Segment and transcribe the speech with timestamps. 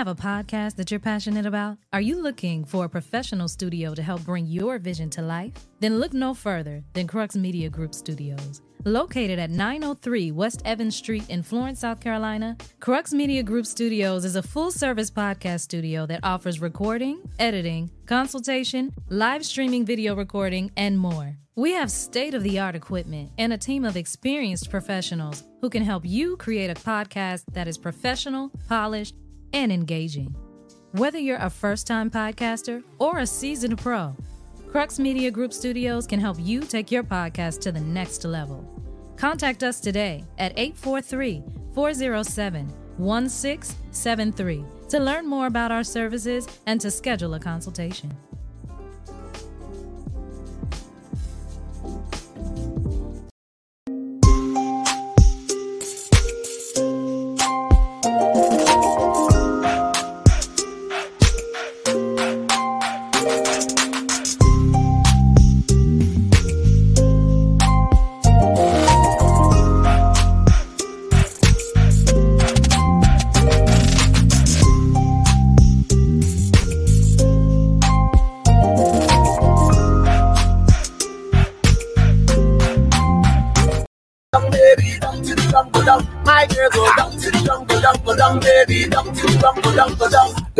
[0.00, 1.76] have a podcast that you're passionate about?
[1.92, 5.52] Are you looking for a professional studio to help bring your vision to life?
[5.80, 8.62] Then look no further than Crux Media Group Studios.
[8.86, 14.36] Located at 903 West Evans Street in Florence, South Carolina, Crux Media Group Studios is
[14.36, 20.98] a full service podcast studio that offers recording, editing, consultation, live streaming video recording, and
[20.98, 21.36] more.
[21.56, 25.82] We have state of the art equipment and a team of experienced professionals who can
[25.82, 29.14] help you create a podcast that is professional, polished,
[29.52, 30.34] and engaging.
[30.92, 34.16] Whether you're a first time podcaster or a seasoned pro,
[34.70, 38.64] Crux Media Group Studios can help you take your podcast to the next level.
[39.16, 41.42] Contact us today at 843
[41.74, 48.12] 407 1673 to learn more about our services and to schedule a consultation.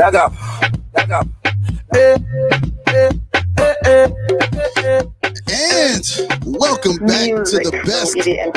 [0.00, 0.12] Down.
[0.12, 0.32] Lag up,
[0.94, 1.28] lag up.
[1.94, 2.18] Eh,
[2.86, 3.10] eh,
[3.84, 4.08] eh.
[5.52, 6.04] And
[6.46, 8.16] welcome back to the best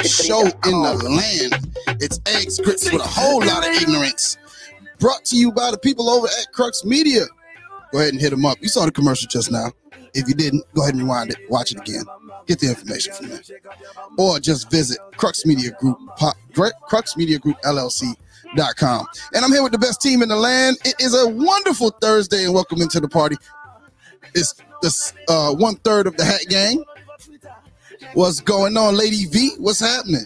[0.09, 2.00] show in the land.
[2.02, 4.38] It's Eggs Grits with a whole lot of ignorance.
[5.00, 7.23] Brought to you by the people over at Crux Media.
[7.91, 8.57] Go ahead and hit them up.
[8.62, 9.72] You saw the commercial just now.
[10.13, 12.03] If you didn't, go ahead and rewind it, watch it again.
[12.46, 13.41] Get the information from there.
[14.17, 17.57] Or just visit Crux Media Group, po- Gr- Crux Media Group
[18.53, 19.08] LLC.com.
[19.34, 20.78] And I'm here with the best team in the land.
[20.86, 23.38] It is a wonderful Thursday and welcome into the party.
[24.34, 26.84] It's this uh, one third of the Hat Gang.
[28.14, 29.52] What's going on, Lady V?
[29.58, 30.25] What's happening?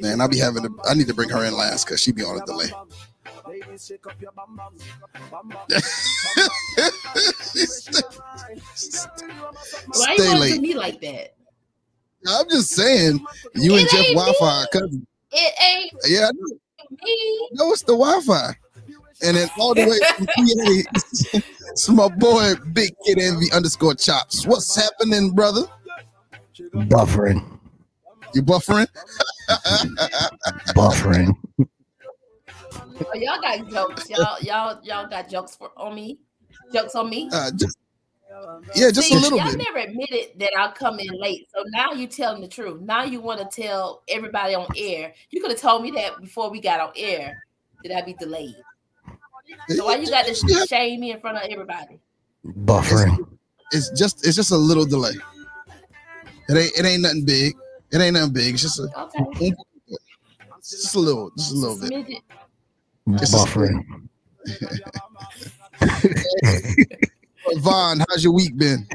[0.00, 0.70] Man, I'll be having to.
[0.88, 2.66] I need to bring her in last because she be on a delay.
[3.44, 3.76] Why
[10.16, 11.34] Stay you want to me like that?
[12.28, 14.66] I'm just saying, you and Jeff Wi-Fi me.
[14.72, 15.06] cousin.
[15.32, 16.56] It ain't Yeah, I know.
[17.04, 17.48] me.
[17.52, 18.54] No, it's the Wi-Fi.
[19.22, 21.40] And then all the way from PA,
[21.72, 24.46] it's my boy Big Kid Envy underscore chops.
[24.46, 25.62] What's happening, brother?
[26.74, 27.44] Buffering.
[28.34, 28.86] You buffering?
[30.74, 31.34] Buffering.
[32.72, 34.08] Oh, y'all got jokes.
[34.08, 36.18] Y'all, y'all, y'all got jokes for on me.
[36.72, 37.28] Jokes on me.
[37.32, 37.76] Uh, just
[38.74, 39.58] yeah, just See, a little y'all bit.
[39.58, 41.48] never admitted that I'll come in late.
[41.54, 42.80] So now you're telling the truth.
[42.80, 45.12] Now you want to tell everybody on air.
[45.30, 47.42] You could have told me that before we got on air
[47.84, 48.54] that I'd be delayed.
[49.68, 50.64] So why you got to Yeah.
[50.66, 51.98] shame me in front of everybody?
[52.46, 53.16] Buffering.
[53.72, 55.12] It's just it's just a little delay.
[56.48, 57.54] It ain't it ain't nothing big.
[57.92, 58.54] It ain't nothing big.
[58.54, 59.52] It's just a Okay.
[60.58, 61.90] it's just a little just a little bit.
[61.90, 62.22] Midget.
[63.22, 64.08] It's a- Buffering.
[67.56, 68.86] Von, how's your week been?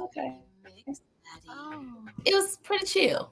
[0.00, 0.38] Okay.
[2.24, 3.30] It was pretty chill.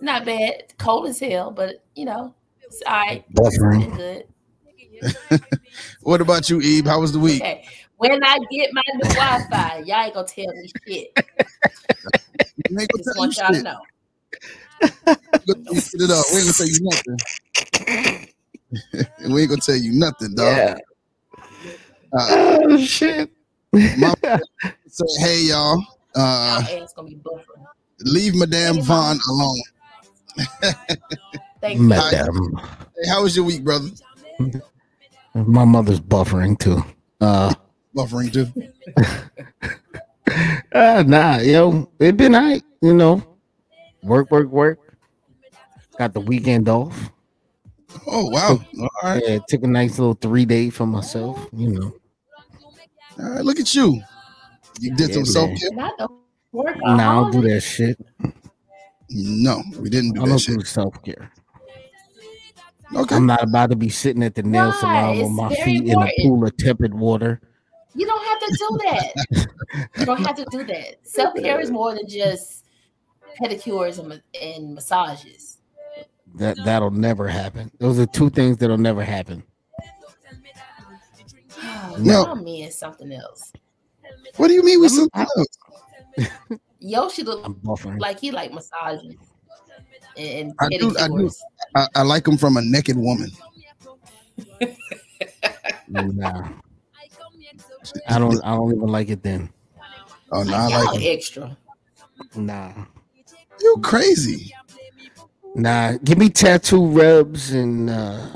[0.00, 0.74] Not bad.
[0.78, 3.24] Cold as hell, but you know, it's all right.
[3.34, 3.96] Buffering.
[3.96, 5.40] Been good.
[6.02, 6.84] What about you, Eve?
[6.84, 7.42] How was the week?
[7.42, 7.66] Okay.
[7.96, 11.18] When I get my new Wi-Fi, y'all ain't gonna tell me shit.
[12.70, 13.64] We ain't Just gonna want tell y'all to shit.
[13.64, 13.78] know.
[15.46, 16.24] We it up.
[16.32, 17.18] We ain't gonna tell you nothing.
[19.32, 20.56] we ain't gonna tell you nothing, dog.
[20.56, 20.76] Yeah.
[22.12, 23.30] Uh, Oh shit.
[23.74, 24.14] My,
[24.86, 25.82] say, hey y'all.
[26.14, 27.66] Uh, Y'all ass gonna be buffering.
[28.00, 29.60] leave Madame Von alone.
[31.60, 31.88] Thank you.
[31.88, 32.60] Madam.
[32.96, 33.88] Hey, how was your week, brother?
[35.34, 36.84] My mother's buffering too.
[37.20, 37.52] Uh,
[37.96, 38.46] Buffering too.
[40.72, 43.22] uh nah, yo, it been alright, you know.
[44.02, 44.78] Work, work, work.
[45.98, 47.10] Got the weekend off.
[48.06, 48.58] Oh wow.
[48.80, 49.22] All right.
[49.24, 51.94] Yeah, took a nice little three day for myself, you know.
[53.18, 53.44] All right.
[53.44, 54.00] Look at you.
[54.80, 55.70] You did Yeah, some self care.
[55.72, 56.08] Not the
[56.52, 56.76] work.
[56.82, 57.98] Nah, I don't do that shit.
[59.10, 60.58] No, we didn't do I that don't shit.
[60.58, 61.30] do self care.
[62.94, 63.14] Okay.
[63.16, 64.80] I'm not about to be sitting at the nail Why?
[64.80, 67.40] salon with It's my very feet in a pool of tepid water.
[67.94, 69.88] You don't have to do that.
[69.98, 70.96] you don't have to do that.
[71.06, 72.66] Self care is more than just
[73.40, 75.58] pedicures and, and massages.
[76.34, 77.70] That that'll never happen.
[77.78, 79.44] Those are two things that'll never happen.
[81.98, 82.24] No.
[82.24, 83.52] Now me is something else.
[84.36, 86.28] What do you mean we I'm- something else?
[86.80, 87.56] Yoshi look
[87.98, 89.16] like he like massages.
[90.16, 91.30] and, and I do- I do.
[91.74, 93.30] I, I like them from a naked woman.
[95.88, 96.48] Nah.
[98.08, 99.50] I don't I don't even like it then.
[100.32, 101.02] Oh no, I Y'all like 'em.
[101.04, 101.56] extra.
[102.36, 102.72] Nah.
[103.60, 104.52] You crazy.
[105.54, 105.92] Nah.
[106.04, 108.26] Give me tattoo rubs and uh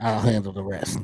[0.00, 0.98] I'll handle the rest.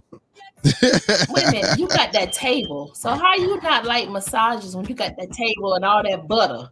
[0.65, 2.91] Wait a minute, you got that table.
[2.95, 6.71] So how you not like massages when you got that table and all that butter?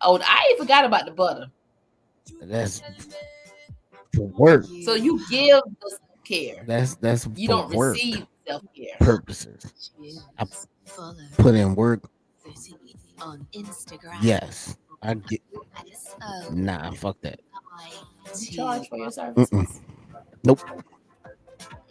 [0.00, 1.46] Oh, I ain't forgot about the butter.
[2.42, 2.82] That's
[4.14, 4.66] for work.
[4.84, 6.64] So you give the care.
[6.66, 8.96] That's that's You don't work receive self care.
[9.00, 9.92] purposes.
[10.38, 10.46] I
[11.36, 12.08] put in work.
[13.20, 14.18] On Instagram.
[14.22, 14.76] Yes.
[15.02, 15.40] I get
[15.88, 17.40] S O nah, fuck that.
[18.40, 19.50] You charge for your services.
[19.50, 19.80] Mm-mm.
[20.44, 20.60] Nope.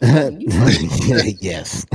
[1.40, 1.86] yes.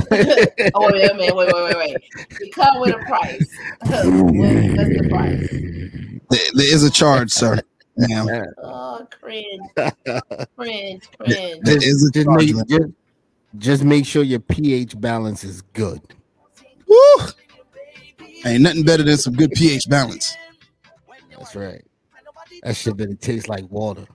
[0.74, 1.96] Oh wait a wait, wait, wait, wait.
[2.40, 3.50] It come with a price.
[3.82, 5.48] What- What's the price?
[6.30, 7.58] There, there is a charge, sir.
[7.96, 8.46] Ma'am.
[8.62, 9.60] Oh, cringe,
[10.56, 11.60] cringe, cringe.
[11.62, 12.52] There is a just, charge.
[12.54, 12.88] make, just,
[13.58, 16.00] just make sure your pH balance is good.
[16.86, 17.26] Woo!
[18.44, 20.36] Ain't nothing better than some good pH balance.
[21.36, 21.82] That's right.
[22.62, 24.06] That shit better taste like water.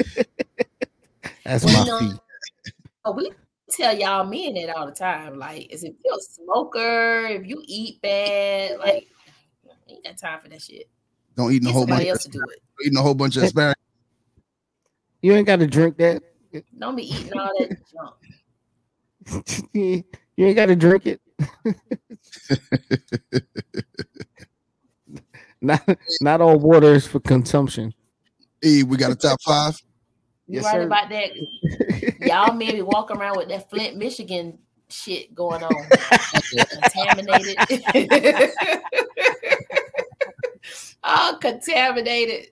[1.44, 2.20] That's Well, my know- feet.
[3.02, 3.32] Oh, we
[3.70, 5.38] tell y'all men that all the time.
[5.38, 9.08] Like, is if you're a smoker, if you eat bad, like,
[9.88, 10.86] ain't got time for that shit.
[11.34, 11.90] Don't eat a whole bunch.
[11.92, 12.58] somebody Of, else to do it.
[12.84, 13.74] eating a whole bunch of asparagus.
[15.22, 16.22] You ain't got to drink that.
[16.78, 17.78] Don't be eating all that
[19.32, 19.54] junk.
[19.72, 20.04] you
[20.36, 21.20] ain't got to drink it.
[25.62, 25.80] not
[26.20, 27.94] not all water is for consumption.
[28.62, 29.80] E, we got a top five.
[30.50, 30.82] You Yes, right sir.
[30.82, 31.30] about that?
[32.26, 34.58] Y'all maybe walk around with that Flint, Michigan
[34.88, 35.86] shit going on,
[36.82, 37.56] contaminated.
[41.04, 42.48] oh, contaminated.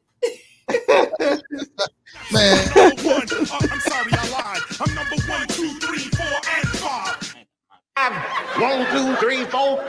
[2.33, 4.62] Man, Number one, uh, I'm sorry, I lied.
[4.81, 7.35] I'm number one, two, three, four, and five.
[8.61, 9.85] One, two, three, four.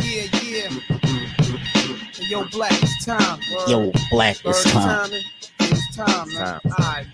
[0.00, 0.70] Yeah, yeah.
[2.28, 3.66] Yo, Black, it's time, bro.
[3.66, 5.39] Yo, black Bird is
[6.06, 6.28] time.
[6.28, 6.60] time, man.
[6.64, 7.06] All right,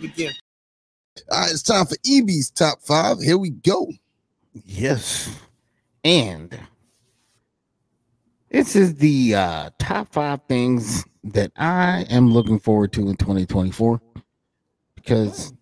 [0.00, 0.32] begin.
[1.30, 3.20] all right, it's time for Ibby's top five.
[3.20, 3.88] Here we go.
[4.64, 5.36] Yes.
[6.04, 6.58] And
[8.50, 14.00] this is the uh, top five things that I am looking forward to in 2024
[14.94, 15.52] because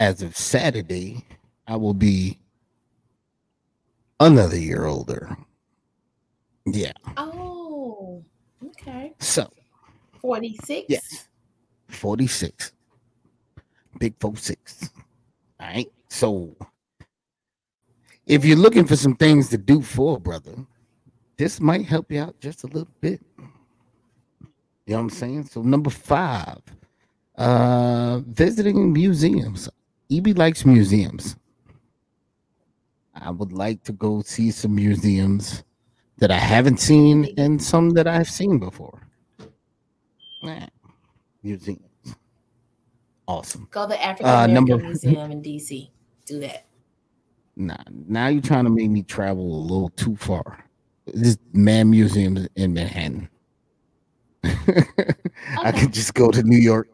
[0.00, 1.24] as of Saturday,
[1.66, 2.38] I will be
[4.20, 5.36] another year older.
[6.66, 6.92] Yeah.
[7.16, 8.24] Oh,
[8.66, 9.14] okay.
[9.18, 9.50] So,
[10.20, 10.86] 46.
[10.88, 11.28] yes,
[11.88, 12.72] 46.
[13.98, 14.90] Big 46.
[15.60, 15.90] All right.
[16.08, 16.56] So,
[18.26, 20.54] if you're looking for some things to do for brother,
[21.36, 23.20] this might help you out just a little bit.
[24.86, 25.44] You know what I'm saying?
[25.44, 26.60] So, number five,
[27.36, 29.68] uh, visiting museums.
[30.10, 31.36] Ibby likes museums.
[33.14, 35.62] I would like to go see some museums
[36.18, 39.00] that I haven't seen and some that I've seen before.
[40.42, 40.66] Yeah.
[41.44, 41.80] Museums.
[43.28, 43.68] Awesome.
[43.70, 45.90] Go to the African Uh, American number- Museum in DC.
[46.26, 46.66] Do that.
[47.56, 47.76] Nah,
[48.08, 50.64] now you're trying to make me travel a little too far.
[51.06, 53.28] This man museums in Manhattan.
[54.44, 55.80] I Okay.
[55.80, 56.88] could just go to New York.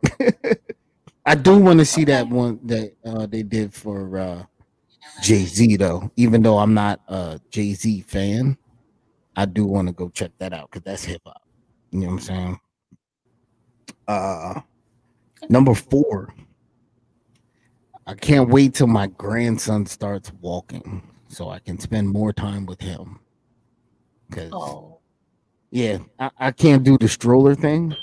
[1.26, 4.42] I do want to see that one that uh, they did for uh,
[5.23, 6.11] Jay Z though.
[6.16, 8.57] Even though I'm not a Jay Z fan,
[9.37, 11.40] I do want to go check that out because that's hip hop.
[11.90, 12.61] You know what I'm saying?
[14.11, 14.61] Uh,
[15.49, 16.35] number four.
[18.09, 22.81] I can't wait till my grandson starts walking so I can spend more time with
[22.81, 23.21] him.
[24.33, 24.99] Cause Oh,
[25.71, 27.95] yeah, I, I can't do the stroller thing.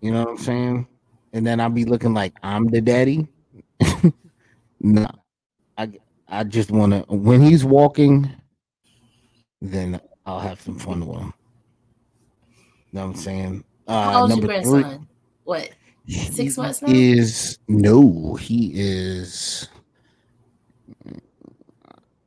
[0.00, 0.88] You know what I'm saying?
[1.32, 3.28] And then I'll be looking like I'm the daddy.
[4.80, 5.06] no,
[5.78, 5.92] I
[6.26, 8.28] I just want to when he's walking,
[9.62, 11.34] then I'll have some fun with him.
[12.90, 13.64] You know what I'm saying?
[13.86, 15.08] Uh, how old's your number three grandson?
[15.44, 15.70] What?
[16.08, 16.88] Six months now?
[16.92, 19.68] Is no, he is.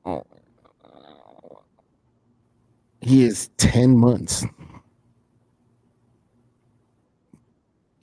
[0.05, 0.23] Oh,
[3.01, 4.45] he is ten months.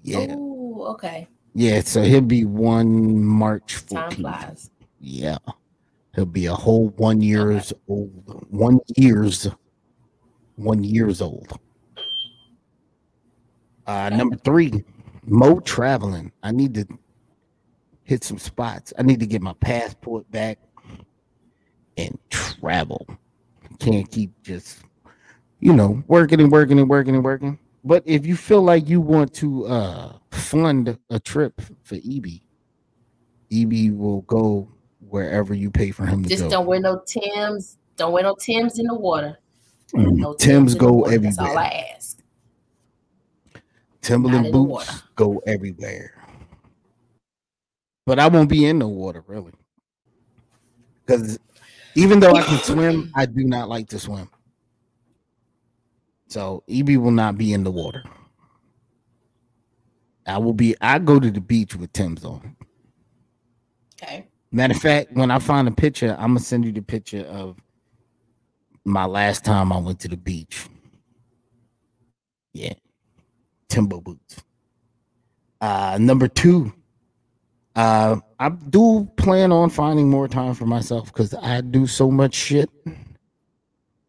[0.03, 1.27] Yeah, Oh, okay.
[1.55, 1.81] yeah.
[1.81, 4.71] So he'll be one March Time flies.
[5.01, 5.39] Yeah,
[6.15, 8.47] he'll be a whole one years old.
[8.51, 9.49] One years,
[10.55, 11.59] one years old.
[13.87, 14.85] Uh, number three,
[15.25, 16.33] mo traveling.
[16.43, 16.87] I need to
[18.05, 18.93] hit some spots.
[18.99, 20.59] I need to get my passport back
[21.97, 23.07] and travel.
[23.79, 24.79] Can't keep just
[25.61, 27.59] you know, working and working and working and working.
[27.83, 32.43] But if you feel like you want to uh fund a trip for Ibby,
[33.51, 34.69] Ibby will go
[35.09, 36.51] wherever you pay for him to Just go.
[36.51, 37.79] don't wear no Tims.
[37.97, 39.39] Don't wear no Tims in the water.
[39.95, 41.19] Mm, No Tim's the go water.
[41.19, 41.57] That's all.
[41.57, 42.19] I ask.
[44.09, 46.13] Not Timberland boots go everywhere.
[48.05, 49.53] But I won't be in the water really.
[51.05, 51.39] Because
[51.95, 54.31] even though I can swim, I do not like to swim.
[56.29, 58.03] So Ibby will not be in the water.
[60.27, 62.57] I will be I go to the beach with Tim's on.
[64.03, 64.27] Okay.
[64.53, 67.57] Matter of fact, when I find a picture, I'm gonna send you the picture of
[68.85, 70.69] my last time I went to the beach.
[72.53, 72.75] Yeah,
[73.69, 74.43] Timbo boots.
[75.61, 76.73] Uh, number two,
[77.75, 82.35] uh, I do plan on finding more time for myself because I do so much
[82.35, 82.71] shit.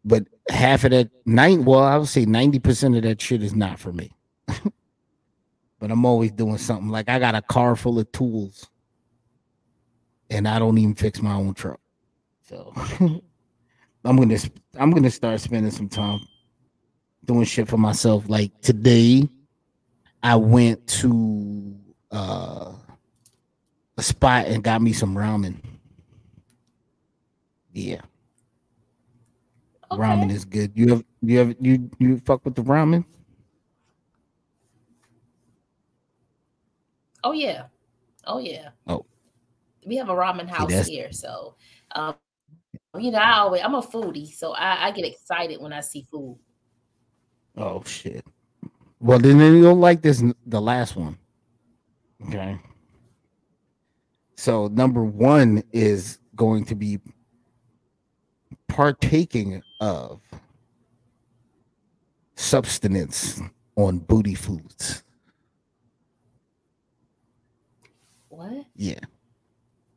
[0.05, 3.55] But half of that night, well, I would say ninety percent of that shit is
[3.55, 4.11] not for me.
[5.79, 6.89] but I'm always doing something.
[6.89, 8.69] Like I got a car full of tools
[10.29, 11.79] and I don't even fix my own truck.
[12.43, 12.73] So
[14.05, 14.37] I'm gonna
[14.75, 16.19] I'm gonna start spending some time
[17.25, 18.29] doing shit for myself.
[18.29, 19.27] Like today,
[20.23, 21.75] I went to
[22.11, 22.73] uh,
[23.97, 25.57] a spot and got me some ramen.
[27.73, 28.01] Yeah,
[29.91, 30.71] ramen is good.
[30.75, 33.05] You have you have you you fuck with the ramen?
[37.23, 37.63] Oh yeah.
[38.25, 38.69] Oh yeah.
[38.87, 39.05] Oh.
[39.85, 41.55] We have a ramen house here, so
[41.91, 42.15] um,
[42.97, 46.05] you know, I always I'm a foodie, so I, I get excited when I see
[46.09, 46.39] food.
[47.55, 48.25] Oh shit.
[48.99, 51.17] Well, then you'll like this the last one.
[52.27, 52.59] Okay.
[54.35, 56.99] So number one is going to be
[58.67, 60.21] partaking of
[62.35, 63.41] substance
[63.75, 65.03] on booty foods.
[68.29, 68.65] What?
[68.75, 68.99] Yeah.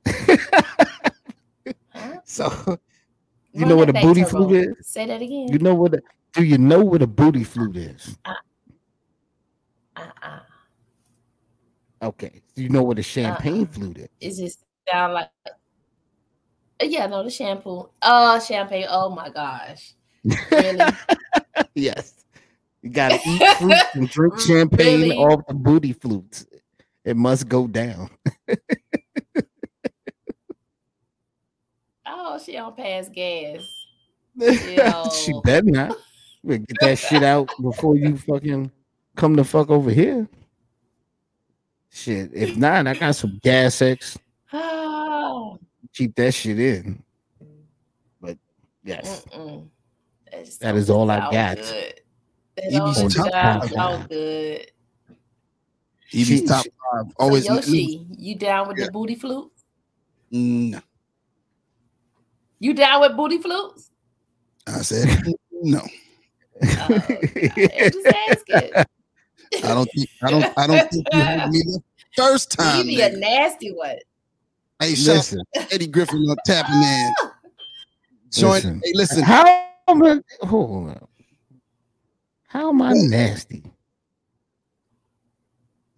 [0.07, 0.37] Huh?
[2.25, 2.79] So
[3.53, 4.87] you know what a booty flute is?
[4.87, 5.49] Say that again.
[5.53, 5.95] You know what?
[5.95, 6.01] A,
[6.33, 8.17] do you know what a booty flute is?
[10.01, 10.41] Uh-uh.
[12.03, 12.41] Okay.
[12.55, 13.73] Do you know what a champagne uh-uh.
[13.73, 14.09] flute is?
[14.39, 15.31] It just sound like
[16.83, 17.89] yeah, no, the shampoo.
[18.03, 18.87] Oh, champagne.
[18.89, 19.93] Oh my gosh.
[20.51, 20.81] Really?
[21.75, 22.25] yes.
[22.83, 25.17] You gotta eat fruit and drink mm, champagne Really?
[25.17, 26.47] off the booty flutes.
[27.05, 28.11] It must go down.
[32.07, 33.61] oh, she don't pass gas.
[35.15, 35.97] she better not.
[36.47, 38.71] Get that shit out before you fucking
[39.21, 40.27] come the fuck over here.
[41.91, 42.31] Shit.
[42.33, 44.19] If not, I got some Gas-X.
[44.53, 45.59] Oh,
[45.95, 47.03] Keep that shit in.
[48.21, 48.39] But
[48.85, 49.25] yes.
[49.25, 51.57] That, just that don't is all I got.
[51.59, 52.01] Good.
[52.57, 54.09] That You don't be sound top sound five.
[54.09, 54.71] good.
[56.13, 57.07] Ibby's top she- five.
[57.07, 58.87] So Always Yoshi, you down with Yeah.
[58.87, 59.51] the booty flute?
[60.31, 60.81] no.
[62.61, 63.91] You down with booty flutes?
[64.67, 65.09] I said
[65.63, 65.81] no.
[66.63, 68.71] Oh, I'm just asking.
[69.65, 71.83] I don't think I don't I don't think you heard me the
[72.17, 72.87] first You time.
[72.87, 73.97] be a nasty one.
[74.81, 77.15] Hey, shout Listen, Eddie Griffin up tapping in.
[78.33, 78.53] Join.
[78.53, 78.81] Listen.
[78.85, 79.23] Hey, listen.
[79.25, 81.09] how am I, hold on.
[82.47, 83.11] How am I What?
[83.11, 83.63] nasty?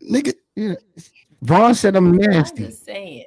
[0.03, 0.75] Nigga, Yeah.
[1.43, 2.65] Von said I'm I'm nasty.
[2.67, 3.25] just saying.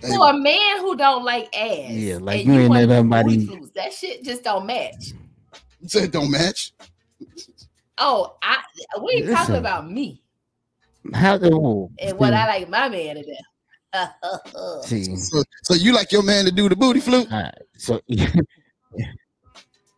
[0.00, 0.08] Hey.
[0.16, 3.46] For a man who don't like ass, Yeah, like and you ain't wanna let nobody-
[3.74, 5.12] that shit just don't match.
[5.80, 6.72] you said don't match.
[7.98, 8.58] Oh, I
[9.02, 9.36] we ain't Listen.
[9.36, 10.22] talking about me
[11.12, 13.36] How oh, and what I like my man to do.
[14.82, 15.16] see.
[15.16, 17.32] So, so you like your man to do the booty flute?
[17.32, 18.00] All right, so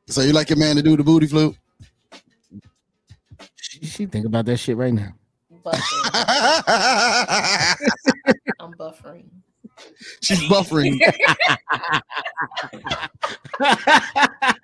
[0.09, 1.57] So you like your man to do the booty flute?
[3.57, 5.13] she, she think about that shit right now.
[5.65, 6.15] buffering.
[8.61, 9.25] I'm buffering.
[10.23, 11.01] She's buffering.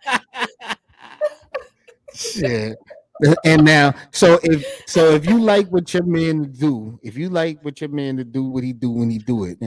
[2.15, 2.77] Shit.
[3.45, 7.29] And now, so if so, if you like what your man to do, if you
[7.29, 9.59] like what your man to do, what he do when he do it,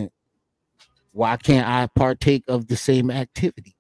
[1.12, 3.74] why can't I partake of the same activities?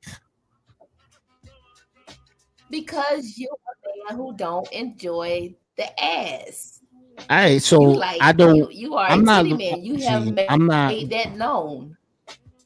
[2.70, 6.82] Because you're a man who don't enjoy the ass.
[7.29, 8.55] All right, so like I don't.
[8.55, 9.84] You, you are I'm a not titty man.
[9.84, 11.98] You have made, I'm not- made that known.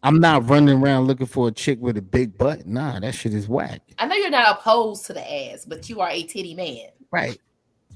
[0.02, 2.66] I'm not running around looking for a chick with a big butt.
[2.66, 3.82] Nah, that shit is whack.
[3.98, 6.90] I know you're not opposed to the ass, but you are a titty man.
[7.12, 7.40] Right.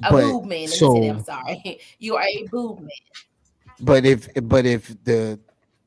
[0.04, 0.68] A But, boob man.
[0.68, 1.10] So- that.
[1.10, 1.80] I'm sorry.
[2.00, 2.90] You are a boob man.
[3.80, 5.40] But if but if the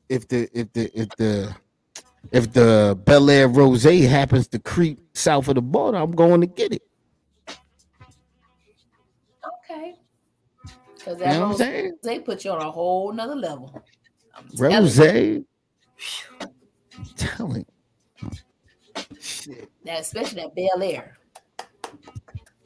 [0.09, 1.55] if the if the if the
[2.31, 6.73] if the Belaire Rose happens to creep south of the border, I'm going to get
[6.73, 6.83] it.
[9.69, 9.95] Okay.
[10.95, 11.93] Because You that know what I'm rose, saying?
[12.03, 13.81] they put you on a whole nother level.
[14.35, 15.45] I'm telling Rose, you.
[17.15, 17.65] telling.
[19.19, 21.11] Shit, That, especially that Belaire.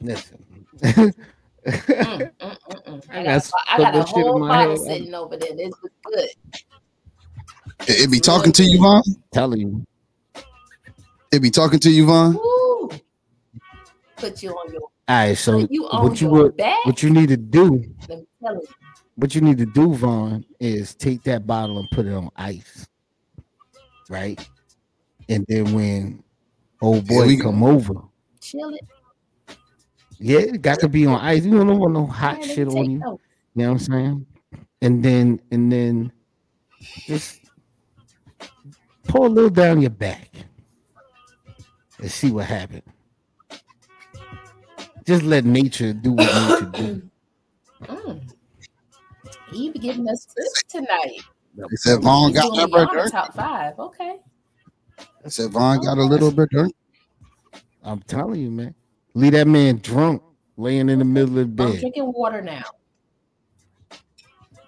[0.00, 0.44] listen.
[0.80, 1.12] Mm,
[1.86, 3.02] mm, mm, mm.
[3.10, 4.78] I I got, got a- I got a couple shit in whole my bottle head.
[4.80, 5.54] sitting over there.
[5.56, 6.28] This is good.
[7.88, 9.02] It, it be talking to you, Von.
[9.32, 9.86] telling you.
[11.32, 12.34] It be talking to you, Von.
[12.34, 12.90] Woo.
[14.16, 16.84] Put you on your All right, so you on what you your would, back.
[16.84, 18.66] what you need to do, you.
[19.16, 22.86] what you need to do, Von, is take that bottle and put it on ice,
[24.08, 24.46] right?
[25.28, 26.22] And then when
[26.80, 27.94] old Here boy we come over,
[28.40, 28.80] Chill it.
[30.22, 31.44] Yeah, it got to be on ice.
[31.44, 32.98] You don't want no hot Man, shit on you.
[32.98, 33.22] notes.
[33.56, 34.26] You know what I'm saying?
[34.80, 36.12] And then and then
[37.06, 37.40] just
[39.08, 40.30] pour a little down your back
[41.98, 42.84] and see what happens.
[45.04, 47.02] Just let nature do what nature do.
[47.82, 48.32] Mm.
[49.52, 51.18] You be giving us tips tonight.
[51.56, 53.76] They said Von got doing that the right top five.
[53.76, 54.18] Okay.
[55.24, 56.68] They said Von got a little bit there.
[57.82, 58.74] I'm telling you, man.
[59.14, 60.22] Leave that man drunk,
[60.56, 61.80] laying in the middle of the I'm bed.
[61.80, 62.62] drinking water now.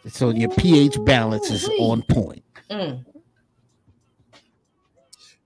[0.08, 2.44] So your pH balance is on point.
[2.70, 3.04] Mm.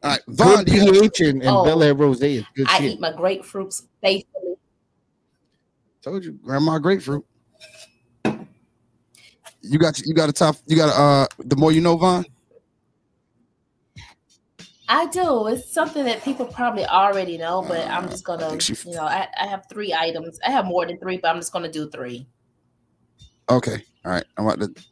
[0.02, 1.64] All right, Von, Good do have, pH and, and Oh.
[1.64, 2.92] Belaire Rose is good I shit.
[2.92, 4.54] eat my grapefruits faithfully.
[6.02, 7.24] told you, grandma grapefruit.
[9.60, 10.56] You got you got a top.
[10.66, 12.24] You got a, uh the more you know, Von.
[14.90, 15.48] I do.
[15.48, 19.46] It's something that people probably already know, but I'm just gonna, you know, I, I
[19.46, 20.38] have three items.
[20.46, 22.26] I have more than three, but I'm just gonna do three.
[23.50, 24.24] Okay, all right.
[24.38, 24.82] I'm about to.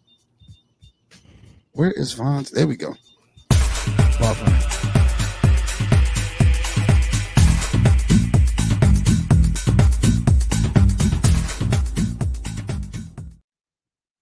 [1.73, 2.51] Where is Von's?
[2.51, 2.95] There we go.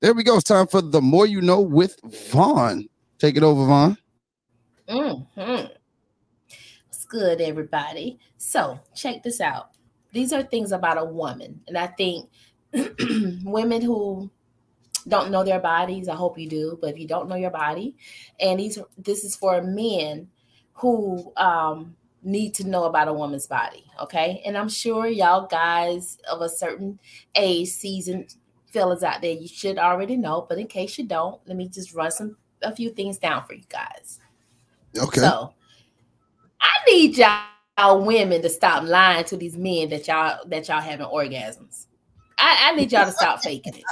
[0.00, 0.36] There we go.
[0.36, 1.98] It's time for the more you know with
[2.30, 2.88] Von.
[3.18, 3.96] Take it over, Von.
[4.88, 5.66] Mm-hmm.
[6.88, 8.18] What's good, everybody?
[8.36, 9.70] So, check this out.
[10.12, 12.30] These are things about a woman, and I think
[13.44, 14.30] women who
[15.08, 17.96] don't know their bodies, I hope you do, but if you don't know your body,
[18.38, 20.28] and these this is for men
[20.74, 24.42] who um need to know about a woman's body, okay?
[24.46, 26.98] And I'm sure y'all guys of a certain
[27.34, 28.34] age, seasoned
[28.72, 31.94] fellas out there, you should already know, but in case you don't, let me just
[31.94, 34.20] run some a few things down for you guys.
[34.96, 35.20] Okay.
[35.20, 35.52] So
[36.60, 41.06] I need y'all women to stop lying to these men that y'all that y'all having
[41.06, 41.86] orgasms.
[42.38, 43.84] I, I need y'all to stop faking it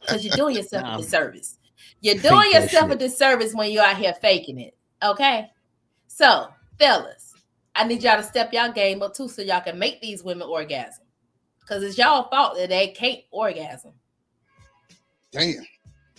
[0.00, 0.94] because you're doing yourself Nah.
[0.96, 1.58] a disservice.
[2.00, 4.74] You're doing that yourself a disservice when you're out here faking it.
[5.02, 5.48] Okay.
[6.08, 7.34] So, fellas,
[7.74, 10.48] I need y'all to step y'all game up too so y'all can make these women
[10.48, 11.04] orgasm.
[11.60, 13.92] Because it's y'all fault that they can't orgasm.
[15.30, 15.64] Damn.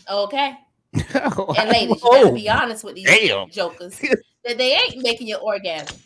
[0.10, 0.54] Okay.
[1.58, 3.50] And ladies, you gotta be honest with these Damn.
[3.50, 4.00] jokers
[4.46, 5.98] that they ain't making you orgasm.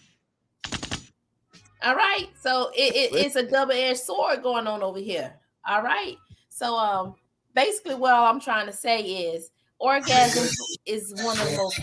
[1.83, 2.27] All right.
[2.41, 5.33] So it, it- it's a double-edged sword going on over here.
[5.67, 6.15] All right.
[6.49, 7.15] So um
[7.53, 10.47] basically what all I'm trying to say is orgasm
[10.85, 11.79] is one of the most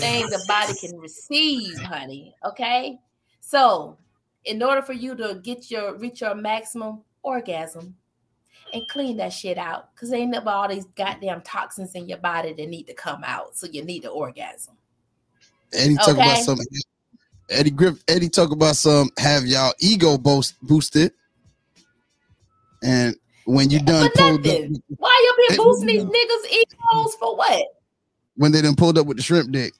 [0.00, 2.34] things the body can receive, honey.
[2.44, 2.98] Okay.
[3.40, 3.98] So
[4.44, 7.94] in order for you to get your reach your maximum orgasm
[8.72, 12.18] and clean that shit out, because they ain't about all these goddamn toxins in your
[12.18, 13.56] body that need to come out.
[13.56, 14.74] So you need an orgasm.
[15.72, 16.58] Eddie talk about some.
[17.50, 18.02] Eddie Griff.
[18.08, 19.10] Eddie talk about some.
[19.18, 21.12] Have y'all ego boost, boosted,
[22.82, 24.60] and when you done For pulled up.
[24.96, 27.66] Why you been boosting these niggas' egos for what?
[28.38, 29.74] when they done pulled up with the shrimp dick.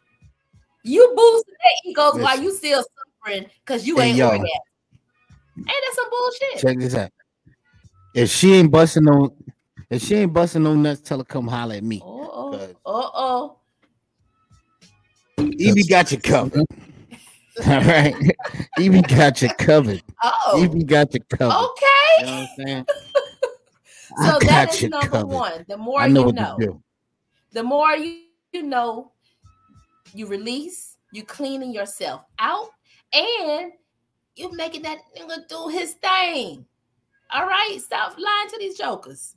[0.82, 4.26] You boosting their egos while you still suffering because you Hey, ain't yo.
[4.26, 4.48] orgasm.
[5.58, 6.58] Ain't that some bullshit?
[6.58, 7.10] Check this out.
[8.14, 9.34] If she ain't busting no,
[9.90, 12.00] if she ain't busting no nuts, tell her come holler at me.
[12.02, 12.52] Uh oh.
[12.86, 13.58] Uh oh.
[15.38, 16.64] Evie got you covered.
[17.66, 18.14] All right,
[18.78, 20.02] Evie got you covered.
[20.22, 20.62] Oh.
[20.62, 21.54] Evie got you covered.
[21.54, 21.84] Okay.
[22.20, 22.86] You know what I'm saying?
[24.16, 25.26] So I that got is you number covered.
[25.26, 25.64] one.
[25.68, 26.82] The more I know you know, to
[27.52, 29.12] the more you, you know,
[30.12, 32.70] you release, you cleaning yourself out,
[33.12, 33.70] and
[34.34, 36.64] you making that nigga do his thing.
[37.32, 39.34] All right, stop lying to these jokers.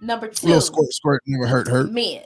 [0.00, 1.90] Number A two, little squirt, squirt never hurt, hurt.
[1.90, 2.24] men.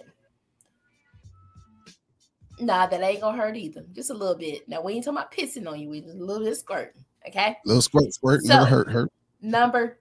[2.61, 3.85] Nah, that ain't gonna hurt either.
[3.93, 4.69] Just a little bit.
[4.69, 5.89] Now we ain't talking about pissing on you.
[5.91, 7.05] We just a little bit of squirting.
[7.27, 7.57] Okay.
[7.65, 9.13] Little squirt, squirt So- never hurt, hurt.
[9.41, 9.99] Number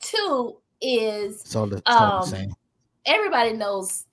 [0.00, 2.52] two is It's all the, it's all the Um, same.
[3.06, 4.06] everybody knows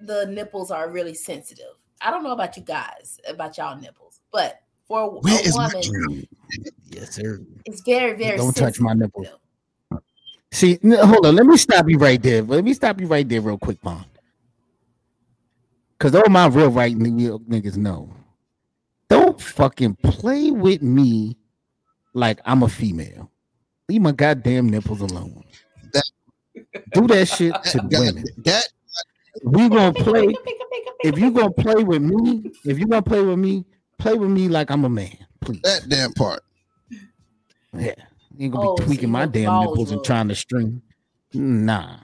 [0.00, 1.74] the nipples are really sensitive.
[2.00, 5.56] I don't know about you guys, about y'all nipples, but for a, Where a is
[5.56, 6.28] my woman, dream?
[6.90, 7.40] Yes, sir.
[7.64, 8.98] it's very, very Don't touch my sensitive.
[9.14, 9.40] nipples.
[10.52, 11.34] See, hold on.
[11.36, 12.42] Let me stop you right there.
[12.42, 14.04] Let me stop you right there, real quick, Von.
[15.98, 18.10] Because all my real right real niggas know.
[19.08, 21.36] Don't fucking play with me
[22.14, 23.30] like I'm a female.
[23.88, 25.44] Leave my goddamn nipples alone.
[25.92, 26.10] That-
[26.92, 28.24] Do that shit to That, women.
[28.44, 28.68] that
[29.44, 30.34] We gonna play.
[31.04, 33.64] If you gonna play with me, if you gonna play with me,
[33.98, 35.60] play with me like I'm a man, please.
[35.62, 36.42] that damn part.
[37.72, 40.34] Yeah, you ain't gonna Oh, be tweaking you my damn balls nipples and trying to
[40.34, 40.82] string.
[41.34, 41.98] Nah,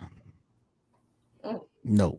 [1.44, 1.60] Mm.
[1.84, 2.18] no.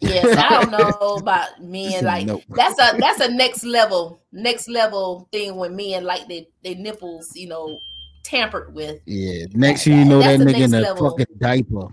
[0.00, 2.42] Yes, I don't know about men said like nope.
[2.50, 7.34] that's a that's a next level next level thing when men like their their nipples,
[7.34, 7.80] you know,
[8.22, 9.00] tampered with.
[9.06, 9.46] Yeah.
[9.54, 11.10] Next thing you know, that That's nigga in a level.
[11.10, 11.88] fucking diaper.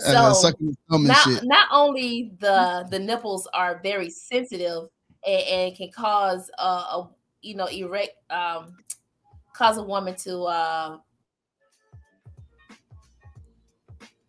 [0.00, 4.88] So, sucking his thumb and not not only the the nipples are very sensitive
[5.26, 6.62] and, and can cause uh,
[7.02, 7.08] a
[7.42, 8.76] you know erect um
[9.52, 10.98] cause a woman to uh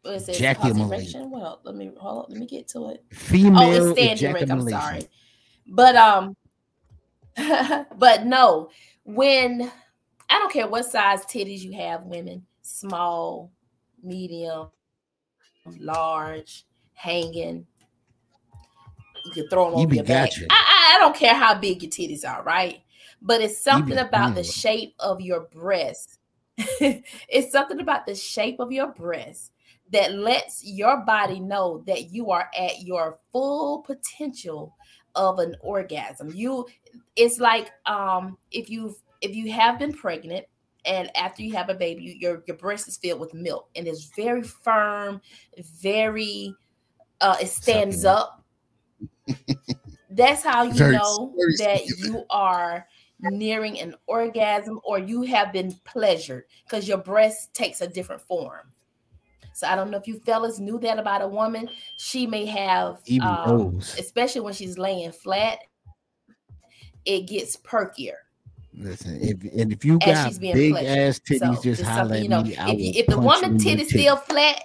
[0.01, 0.35] what is it?
[0.37, 1.15] Ejaculate.
[1.15, 3.03] Well, let me hold let me get to it.
[3.11, 4.51] Female oh, it's stand erect.
[4.51, 5.07] I'm sorry,
[5.67, 6.35] but um,
[7.97, 8.69] but no,
[9.03, 9.71] when
[10.29, 13.51] I don't care what size titties you have, women, small,
[14.03, 14.69] medium,
[15.79, 17.65] large, hanging.
[19.25, 20.29] You can throw them You over your back.
[20.31, 20.45] gotcha.
[20.49, 22.81] I, I, I don't care how big your titties are, right?
[23.21, 26.19] But it's something about the shape of your breast.
[26.57, 29.51] it's something about the shape of your breast
[29.91, 34.75] that lets your body know that you are at your full potential
[35.15, 36.31] of an orgasm.
[36.33, 36.65] You
[37.15, 40.45] it's like um if you've if you have been pregnant
[40.85, 43.87] and after you have a baby, you, your your breast is filled with milk and
[43.87, 45.21] it's very firm,
[45.81, 46.53] very
[47.21, 48.29] uh it stands Succulent.
[49.27, 49.57] up.
[50.09, 52.85] That's how you Very- know that you are
[53.21, 58.71] nearing an orgasm or you have been pleasured because your breast takes a different form.
[59.53, 61.69] So I don't know if you fellas knew that about a woman.
[61.97, 65.59] She may have, Even um, especially when she's laying flat,
[67.05, 68.15] it gets perkier.
[68.73, 72.41] Listen, if and if you got big ass titties, So just holler at you know.
[72.41, 72.53] me.
[72.53, 73.99] If, you, if the woman in your titties titty.
[74.03, 74.63] still flat,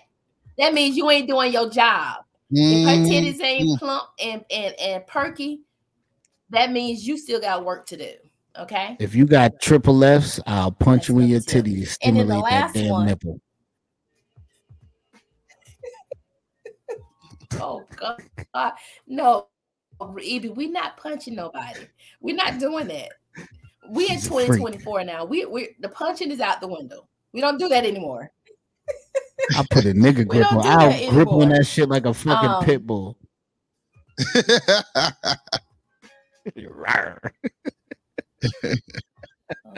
[0.59, 2.19] that means you ain't doing your job.
[2.51, 3.79] If her Mm, titties ain't mm.
[3.79, 5.63] plump and, and and perky,
[6.51, 8.13] that means you still got work to do.
[8.59, 8.97] Okay.
[9.01, 11.87] If you got triple Fs, I'll punch That's you in your titty to And the
[11.87, 13.41] stimulate that damn one- nipple.
[17.61, 18.23] Oh God,
[18.55, 18.73] God.
[19.07, 19.47] no,
[20.23, 21.87] Evie, we're not punching nobody.
[22.21, 23.13] We're not doing that.
[23.91, 25.25] We in She's a 2024 now.
[25.25, 27.09] We we the punching is out the window.
[27.33, 28.31] We don't do that anymore.
[29.57, 30.67] I put a nigga grip on.
[30.67, 33.17] I'll grip on that shit like a fucking Um, pit bull.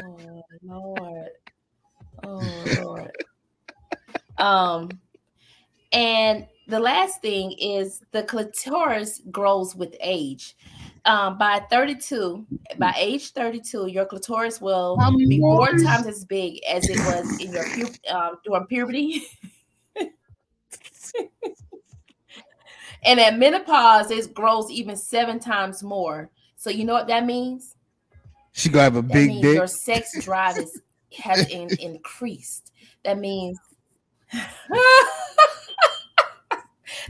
[0.02, 1.28] Oh Lord.
[2.24, 3.10] Oh Lord.
[4.38, 4.90] Um
[5.92, 10.56] and the last thing is the clitoris grows with age.
[11.08, 16.84] Um, by 32, by age 32, your clitoris will be four times as big as
[16.90, 19.22] it was in your pu- um, during puberty.
[23.04, 26.28] and at menopause, it grows even seven times more.
[26.56, 27.74] So you know what that means?
[28.52, 29.54] She gonna have a That big dick.
[29.54, 30.82] your sex drive is
[31.18, 32.70] has in, increased.
[33.04, 33.58] That means
[34.34, 34.40] no,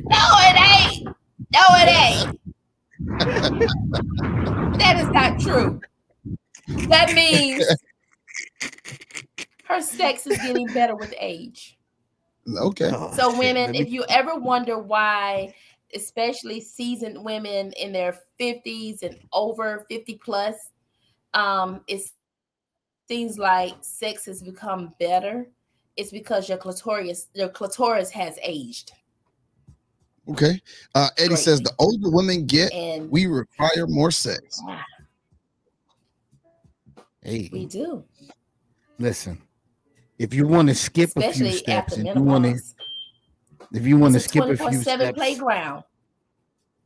[0.09, 1.09] it ain't.
[1.53, 2.41] No, it ain't.
[4.79, 5.81] That is not true.
[6.89, 7.65] That means
[9.65, 11.79] her sex is getting better with age.
[12.57, 12.91] okay.
[12.93, 15.55] Oh, So, shit, women, if you ever wonder why,
[15.95, 20.71] especially seasoned women in their 50s and over 50 plus,
[21.35, 22.15] um, it's
[23.07, 25.49] things like sex has become better.
[25.97, 28.93] It's because your clitoris, your clitoris has aged.
[30.31, 30.61] Okay.
[30.95, 34.61] Uh, Eddie says the older women get, And we require more sex.
[34.69, 34.85] ah,
[37.23, 38.05] hey, we do,
[38.99, 39.41] listen.
[40.19, 42.61] If you want to skip a few steps, if you want to,
[43.73, 45.85] if you want to skip a 24 few 7 steps playground.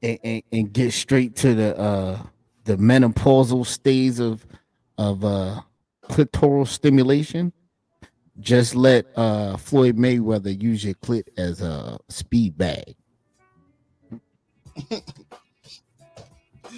[0.02, 2.22] and, and, and get straight to the uh
[2.64, 4.46] the menopausal stage of
[4.98, 5.60] of uh
[6.10, 7.52] clitoral stimulation,
[8.40, 12.94] just let uh Floyd Mayweather use your clit as a speed bag.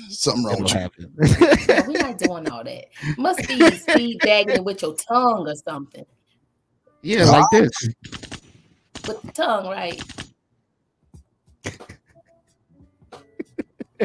[0.08, 0.80] Something wrong with you.
[0.80, 1.12] happen.
[1.16, 2.86] No, we're not doing all that.
[3.16, 6.04] Must be speed bagging it with your tongue or something.
[7.02, 7.70] Yeah, like this.
[9.06, 10.00] With the tongue, right?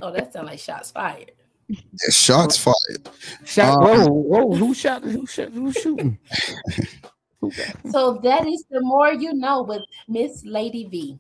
[0.02, 1.32] Oh, that sounds like shots fired.
[1.68, 3.10] Yeah, shots fired.
[3.46, 3.78] Shot.
[3.78, 4.56] Um, whoa, whoa!
[4.56, 5.04] Who shot?
[5.04, 5.50] Who shot?
[5.50, 6.18] Who's shooting?
[7.92, 11.20] So that is the more you know with Miss Lady V.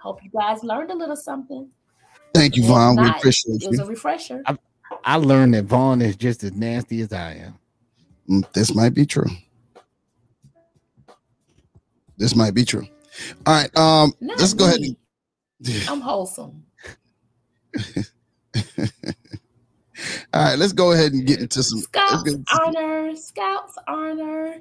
[0.00, 1.68] Hope you guys learned a little something.
[2.34, 2.96] Thank you, If Von.
[2.96, 3.84] We appreciate It It was you.
[3.84, 4.42] a refresher.
[5.04, 7.58] I learned that Von is just as nasty as I am.
[8.28, 9.26] Mm, This might be true.
[12.16, 12.86] This might be true.
[13.46, 13.76] All right.
[13.76, 14.78] Um, Not let's go ahead.
[14.80, 14.96] And,
[15.88, 16.64] I'm wholesome.
[20.34, 21.78] all right, let's go ahead and get into some.
[21.80, 22.44] Scouts into some-
[22.76, 23.16] honor.
[23.16, 24.56] Scouts honor.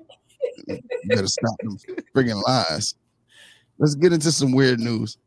[0.67, 1.77] you better stop them
[2.15, 2.95] friggin' lies.
[3.77, 5.17] Let's get into some weird news.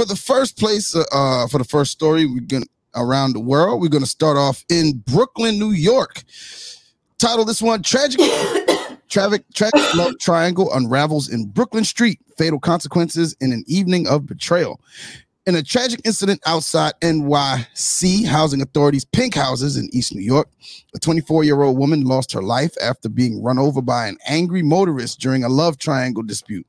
[0.00, 2.64] For the first place, uh, uh, for the first story, we're gonna
[2.96, 3.82] around the world.
[3.82, 6.22] We're gonna start off in Brooklyn, New York.
[7.18, 8.18] Title this one: Tragic,
[9.10, 12.18] tragic, tragic love triangle unravels in Brooklyn Street.
[12.38, 14.80] Fatal consequences in an evening of betrayal.
[15.44, 20.48] In a tragic incident outside NYC Housing Authority's pink houses in East New York,
[20.94, 24.62] a 24 year old woman lost her life after being run over by an angry
[24.62, 26.66] motorist during a love triangle dispute.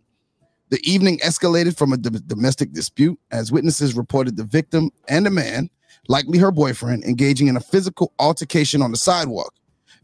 [0.71, 5.29] The evening escalated from a d- domestic dispute as witnesses reported the victim and a
[5.29, 5.69] man,
[6.07, 9.53] likely her boyfriend, engaging in a physical altercation on the sidewalk.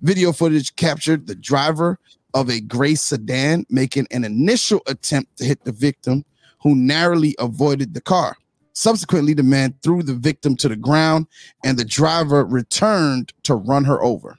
[0.01, 1.97] Video footage captured the driver
[2.33, 6.25] of a gray sedan making an initial attempt to hit the victim,
[6.61, 8.35] who narrowly avoided the car.
[8.73, 11.27] Subsequently, the man threw the victim to the ground
[11.63, 14.37] and the driver returned to run her over.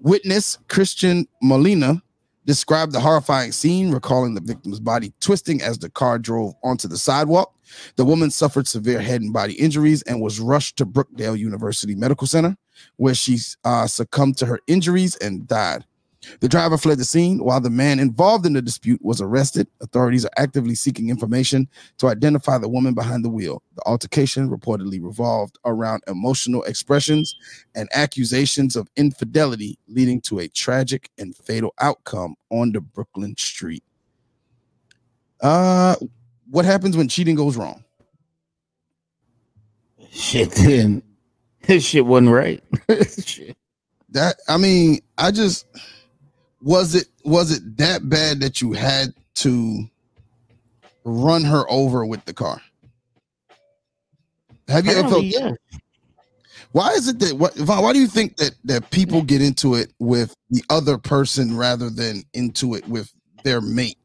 [0.00, 2.02] Witness Christian Molina
[2.48, 6.96] described the horrifying scene, recalling the victim's body twisting as the car drove onto the
[6.96, 7.54] sidewalk.
[7.96, 12.26] The woman suffered severe head and body injuries and was rushed to Brookdale University Medical
[12.26, 12.56] Center,
[12.96, 15.84] where she uh, succumbed to her injuries and died.
[16.40, 19.68] The driver fled the scene while the man involved in the dispute was arrested.
[19.80, 23.62] Authorities are actively seeking information to identify the woman behind the wheel.
[23.76, 27.36] The altercation reportedly revolved around emotional expressions
[27.74, 33.84] and accusations of infidelity, leading to a tragic and fatal outcome on the Brooklyn street.
[35.40, 35.96] Uh,
[36.50, 37.84] what happens when cheating goes wrong?
[40.10, 41.02] Shit, then
[41.62, 42.62] this shit wasn't right.
[43.24, 43.56] shit.
[44.10, 45.66] That I mean, I just
[46.60, 49.84] was it was it that bad that you had to
[51.04, 52.60] run her over with the car?
[54.68, 55.24] Have you ever felt?
[55.24, 55.52] Yeah.
[56.72, 59.74] Why is it that what Von, why do you think that that people get into
[59.74, 63.12] it with the other person rather than into it with
[63.44, 63.98] their mate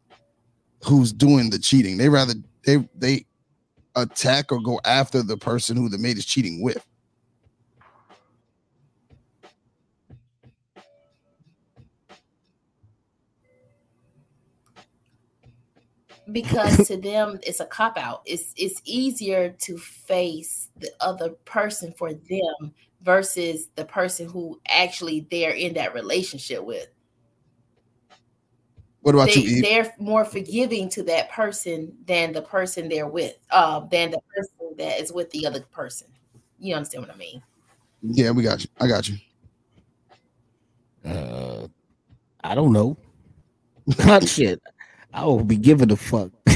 [0.86, 1.98] who's doing the cheating?
[1.98, 2.34] They rather
[2.66, 3.26] they they
[3.96, 6.86] attack or go after the person who the mate is cheating with.
[16.32, 18.22] Because to them it's a cop out.
[18.26, 25.28] It's it's easier to face the other person for them versus the person who actually
[25.30, 26.88] they're in that relationship with.
[29.02, 29.64] What about They, you, Eve?
[29.64, 34.78] they're more forgiving to that person than the person they're with, uh, than the person
[34.78, 36.08] that is with the other person.
[36.58, 37.44] You understand what I mean?
[38.02, 38.70] Yeah, we got you.
[38.80, 39.18] I got you.
[41.04, 41.68] Uh,
[42.46, 42.96] I don't know.
[44.06, 44.62] Not shit.
[45.14, 46.32] I will be giving a fuck.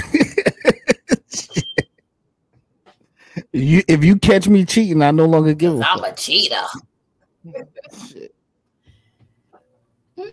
[3.52, 6.14] you, if you catch me cheating, I no longer give a I'm fuck.
[6.14, 6.64] a cheater.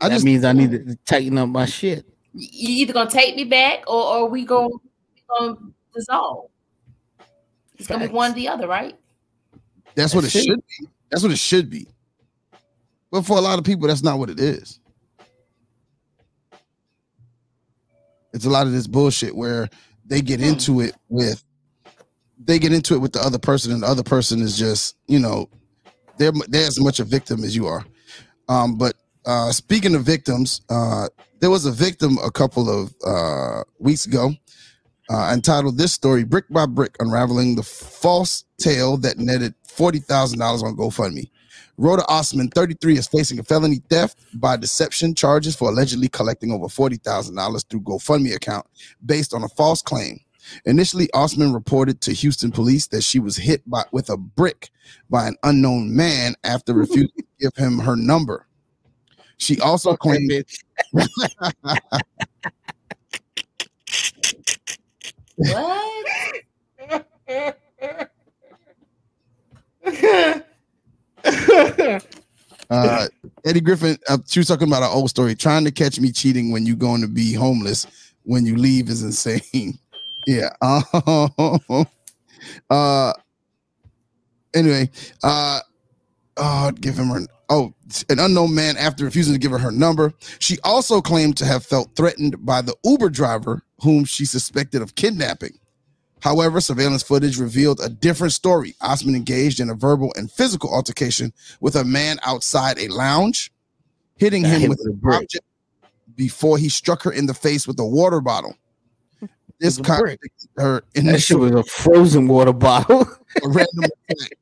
[0.01, 2.07] I that just means I need to tighten up my shit.
[2.33, 5.57] You either gonna take me back or, or we gonna, we gonna
[5.95, 6.51] dissolve.
[7.79, 8.97] It's gonna be one or the other, right?
[9.95, 10.45] That's what it That's it.
[10.47, 10.89] should be.
[11.11, 11.87] That's what it should be.
[13.11, 14.81] But for a lot of people, that's not what it is.
[18.35, 19.71] It's a lot of this bullshit where
[20.07, 20.47] they get Hmm.
[20.49, 21.43] into it with
[22.47, 25.19] they get into it with the other person, and the other person is just, you
[25.21, 25.49] know,
[26.19, 27.87] they're they're as much a victim as you are.
[28.49, 31.09] Um, but uh speaking of victims, uh
[31.41, 34.33] there was a victim a couple of uh weeks ago
[35.11, 40.77] uh, entitled this story brick by brick unraveling the false tale that netted $40,000 on
[40.77, 41.31] GoFundMe.
[41.77, 46.67] Rhoda Osman, 33, is facing a felony theft by deception charges for allegedly collecting over
[46.67, 48.67] $40,000 through GoFundMe account
[49.05, 50.21] based on a false claim.
[50.67, 54.71] Initially, Osman reported to Houston police that she was hit by, with a brick
[55.11, 58.47] by an unknown man after refusing to give him her number.
[59.39, 60.31] She also claimed
[65.37, 66.05] What?
[72.71, 73.07] uh,
[73.45, 75.35] Eddie Griffin, uh, she was talking about an old story.
[75.35, 77.87] Trying to catch me cheating when you're going to be homeless
[78.25, 79.79] when you leave is insane.
[80.27, 80.51] yeah.
[82.69, 83.11] Uh,
[84.53, 84.91] anyway,
[85.23, 85.61] uh
[86.37, 87.73] oh, give him her oh,
[88.09, 90.13] an unknown man after refusing to give her her number.
[90.39, 94.95] She also claimed to have felt threatened by the Uber driver whom she suspected of
[94.95, 95.59] kidnapping.
[96.25, 98.75] However, surveillance footage revealed a different story.
[98.81, 103.53] Osman engaged in a verbal and physical altercation with a man outside a lounge,
[104.17, 105.45] hitting him with an object
[106.17, 108.57] before he struck her in the face with a water bottle.
[109.61, 109.99] This With a brick.
[109.99, 113.03] contradicted her That shit initial was a frozen water bottle.
[113.43, 114.39] a random attack.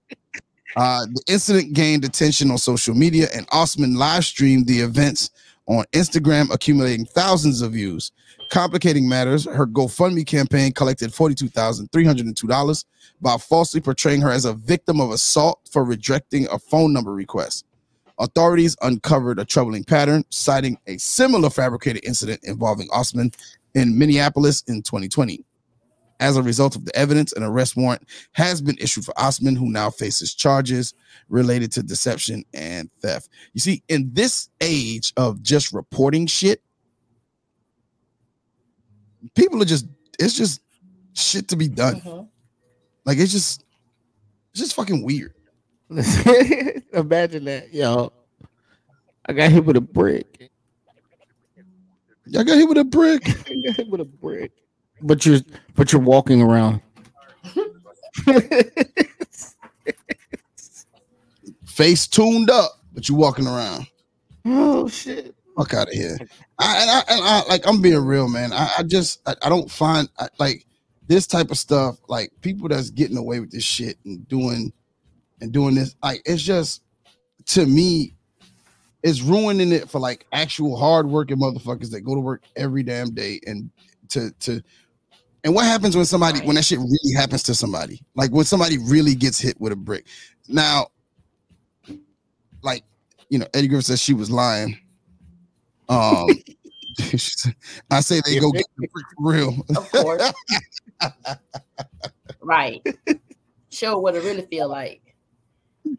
[0.77, 5.31] Uh, the incident gained attention on social media, and Osman live streamed the events
[5.67, 8.13] on Instagram, accumulating thousands of views.
[8.53, 12.85] Complicating matters, her GoFundMe campaign collected $42,302
[13.23, 17.65] by falsely portraying her as a victim of assault for rejecting a phone number request.
[18.19, 23.31] Authorities uncovered a troubling pattern, citing a similar fabricated incident involving Osman
[23.75, 25.43] in Minneapolis in 2020.
[26.21, 29.71] As a result of the evidence, an arrest warrant has been issued for Osman, who
[29.71, 30.93] now faces charges
[31.31, 33.31] related to deception and theft.
[33.55, 36.61] You see, in this age of just reporting shit,
[39.35, 39.87] people are just,
[40.19, 40.61] it's just
[41.15, 42.01] shit to be done.
[42.01, 42.29] Mhm.
[43.05, 43.65] Like, it's just,
[44.53, 45.35] it's just fucking weird.
[45.91, 48.13] Imagine that, yo.
[49.27, 50.51] I got hit with a brick.
[52.27, 53.29] Y'all got hit with a brick.
[53.51, 54.53] I got hit with a brick.
[55.03, 55.41] But you're
[55.75, 56.81] but you're walking around.
[61.67, 63.87] Face tuned up, but you're walking around.
[64.45, 65.35] oh shit.
[65.57, 66.17] Fuck out of here.
[66.59, 68.53] I, and I, and I, like, I'm being real, man.
[68.53, 70.67] I, I just, I, I don't find, I, like,
[71.09, 74.73] this type of stuff, like, people that's getting away with this shit and doing,
[75.41, 76.83] and doing this, like, it's just,
[77.47, 78.15] to me,
[79.03, 83.41] it's ruining it for, like, actual hardworking motherfuckers that go to work every damn day
[83.47, 83.71] and
[84.09, 84.63] to, to,
[85.45, 88.01] and what happens when somebody, when that shit really happens to somebody?
[88.15, 90.07] Like, when somebody really gets hit with a brick.
[90.49, 90.87] Now,
[92.63, 92.85] like,
[93.29, 94.79] you know, Eddie Griffin says she was lying.
[95.89, 96.29] Um,
[97.91, 99.67] I say they go get the brick for real.
[99.77, 100.33] Of course.
[102.41, 102.83] right.
[103.71, 105.01] Show what it really feel like.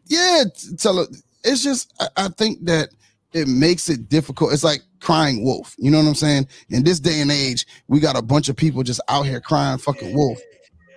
[0.06, 0.44] yeah,
[0.78, 1.08] tell it.
[1.42, 2.90] It's just I, I think that
[3.32, 4.52] it makes it difficult.
[4.52, 5.74] It's like crying wolf.
[5.78, 6.48] You know what I'm saying?
[6.70, 9.78] In this day and age, we got a bunch of people just out here crying
[9.78, 10.40] fucking wolf.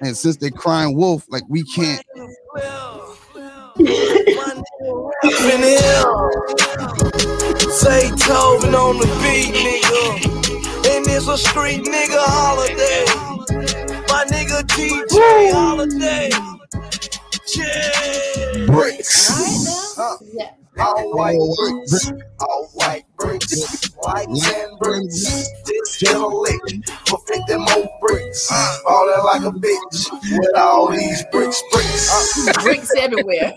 [0.02, 2.04] And since they're crying wolf, like we can't.
[7.72, 10.04] Say Tobin on the beat, nigga.
[10.90, 13.06] And it's a street nigga holiday.
[14.10, 16.30] My nigga DJ holiday.
[17.56, 18.66] Yeah.
[18.66, 19.32] Bricks.
[20.34, 20.52] Yeah.
[20.80, 22.24] All white All white bricks, bricks.
[22.40, 25.50] all white bricks, whites and bricks.
[25.66, 28.50] This gentleman for 50 more bricks.
[28.52, 28.78] Uh.
[28.84, 32.48] Falling like a bitch with all these bricks, bricks.
[32.48, 32.54] Uh.
[32.64, 33.56] Bricks everywhere.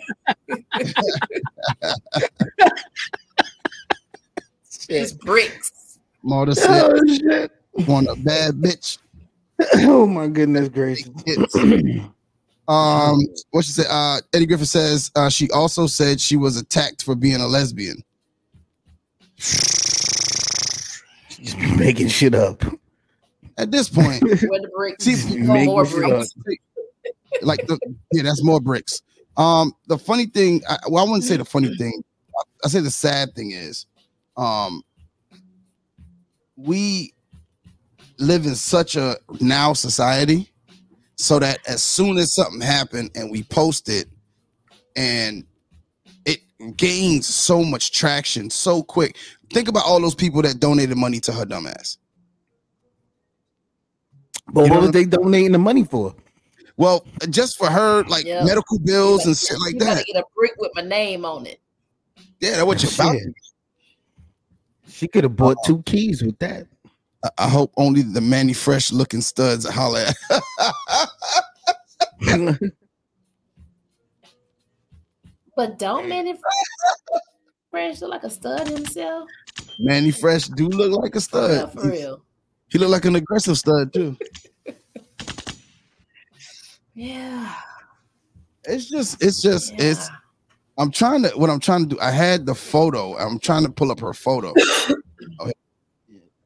[4.89, 5.99] It's bricks.
[6.23, 7.51] Marta oh, said, Oh shit.
[7.89, 8.99] "Want a bad bitch."
[9.83, 11.11] Oh my goodness gracious.
[12.71, 13.45] Hits.
[13.45, 13.87] Um, what she said?
[13.89, 18.03] Uh, Eddie Griffin says uh, she also said she was attacked for being a lesbian.
[21.43, 22.63] Just be making shit up.
[23.59, 25.05] At this point, Where the bricks.
[25.05, 26.35] See, more bricks.
[27.43, 27.79] like the,
[28.13, 29.03] yeah, that's more bricks.
[29.37, 32.03] Um, the funny thing, I, well, I wouldn't say the funny thing.
[32.39, 33.87] I, I say the sad thing is,
[34.37, 34.83] um,
[36.57, 37.15] we
[38.19, 40.50] live in such a now society,
[41.21, 44.07] so that as soon as something happened and we post it,
[44.97, 45.45] and
[46.25, 46.41] it
[46.77, 49.17] gains so much traction so quick.
[49.53, 51.99] Think about all those people that donated money to her dumbass.
[54.53, 56.15] But You what were they donating the money for?
[56.77, 58.43] Well, just for her, like Yeah.
[58.45, 60.07] medical bills and shit like you gotta that.
[60.07, 61.61] get a brick with my name on it.
[62.41, 63.17] Yeah, that's what you're about.
[64.89, 66.67] She could have bought two keys with that.
[67.23, 70.01] I- I hope only the Manny Fresh looking studs holler
[70.31, 71.10] at.
[75.57, 76.35] But don't Manny
[77.71, 79.29] Fresh look like a stud himself?
[79.79, 81.73] Manny Fresh do look like a Yeah, stud.
[81.73, 82.23] for real.
[82.69, 84.17] He look like an aggressive stud too.
[86.95, 87.55] Yeah.
[88.65, 90.09] It's just, it's just, it's.
[90.77, 91.29] I'm trying to.
[91.31, 92.01] What I'm trying to do.
[92.01, 93.17] I had the photo.
[93.17, 94.53] I'm trying to pull up her photo.
[95.39, 95.51] Oh,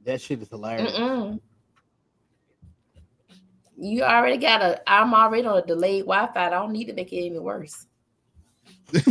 [0.05, 0.93] that shit is hilarious.
[0.93, 1.41] Mm-mm.
[3.85, 4.81] You already got a.
[4.91, 6.47] I'm already on a delayed Wi-Fi.
[6.47, 7.87] I don't need to make it any worse.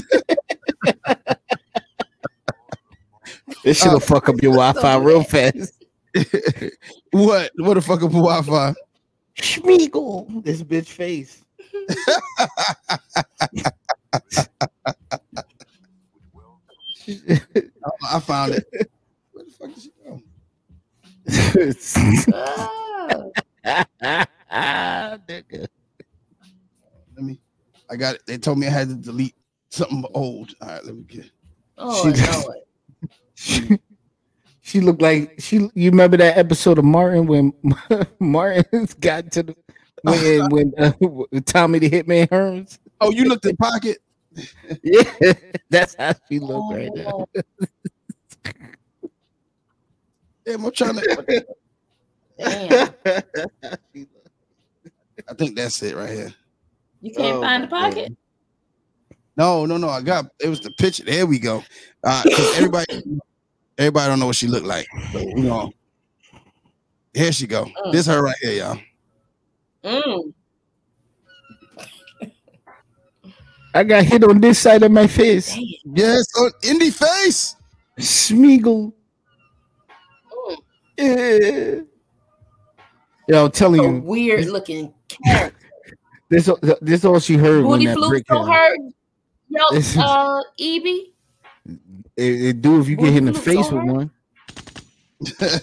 [3.63, 5.85] This shit'll fuck up your Wi-Fi real fast.
[7.11, 7.51] what?
[7.55, 8.73] What the fuck up Wi-Fi?
[9.37, 10.43] Smeagol.
[10.43, 11.43] This bitch face.
[18.09, 18.65] I found it.
[19.31, 20.21] Where the fuck did she go?
[24.53, 25.65] Oh, Nigga.
[27.15, 27.39] Let me.
[27.89, 28.21] I got it.
[28.27, 29.35] They told me I had to delete
[29.69, 30.53] something old.
[30.61, 31.29] All right, let me get.
[31.77, 32.13] oh
[32.45, 32.57] Lord.
[33.33, 33.79] She,
[34.61, 35.69] she looked like she.
[35.73, 37.53] You remember that episode of Martin when
[38.19, 39.55] Martin's got to the
[40.03, 40.91] when when uh,
[41.45, 42.77] Tommy the Hitman Hearns?
[43.01, 43.97] Oh, you looked in pocket.
[44.81, 45.33] Yeah,
[45.69, 47.25] that's how she looked right now.
[47.35, 47.43] Oh,
[50.45, 51.45] Damn, I'm trying to.
[52.37, 52.93] damn.
[55.29, 56.33] I think that's it right here.
[57.01, 58.17] You can't Oh, find the my pocket?
[59.35, 59.89] No, no, no.
[59.89, 61.03] I got it was the picture.
[61.03, 61.63] There we go.
[62.03, 62.85] Uh, 'cause everybody,
[63.77, 64.87] everybody don't know what she looked like.
[65.11, 65.71] So, you know,
[67.13, 67.67] here she go.
[67.91, 68.79] This her right here, y'all.
[69.83, 70.33] Mm.
[73.75, 75.53] I got hit on this side of my face.
[75.55, 75.95] Damn.
[75.95, 77.55] Yes, on indie face.
[77.99, 78.93] Smeagol.
[80.31, 80.57] Mm.
[80.97, 81.81] Yeah.
[83.27, 84.93] Yo, I'm telling A you, weird looking
[85.25, 85.57] character.
[86.29, 86.49] this
[86.81, 88.53] this all she heard when Booty that flute brick so hit.
[88.53, 88.79] hurt.
[89.49, 89.61] Yo,
[90.01, 91.11] uh, Ibby.
[92.17, 93.85] It, it do if you get hit in the face with hurt?
[93.85, 94.11] one.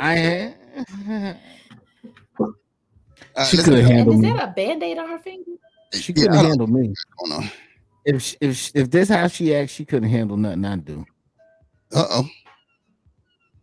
[0.00, 0.54] I had.
[3.34, 5.52] Uh, She couldn't get- And handle is that a band-aid on her finger?
[5.94, 6.82] She couldn't I don't handle me.
[6.82, 7.50] know what's going on.
[8.04, 11.06] If she- if she- if this how she acts, she couldn't handle nothing I do.
[11.94, 12.28] Uh oh.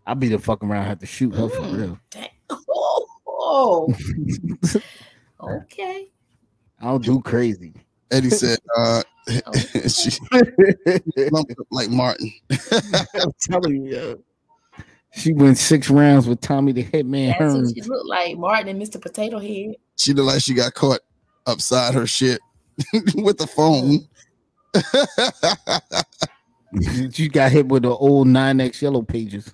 [0.09, 1.77] I'll be the fuck around, have to shoot her for Mm.
[1.77, 1.99] real.
[2.09, 2.29] Dang.
[3.51, 3.91] Oh,
[5.41, 6.07] okay.
[6.79, 7.73] I don't do crazy.
[8.11, 9.01] Eddie said, uh,
[9.45, 9.51] Oh.
[9.87, 10.11] she
[11.31, 12.31] lumped up like Martin.
[12.51, 14.19] I'm telling you, yo.
[15.15, 18.81] she went six rounds with Tommy the Hitman That's what she looked like, Martin and
[18.81, 19.01] Mr.
[19.01, 19.75] Potato Head.
[19.97, 20.99] She looked like she got caught
[21.47, 22.39] upside her shit
[23.15, 24.07] with the phone.
[27.13, 29.53] She got hit with the old 9X yellow pages.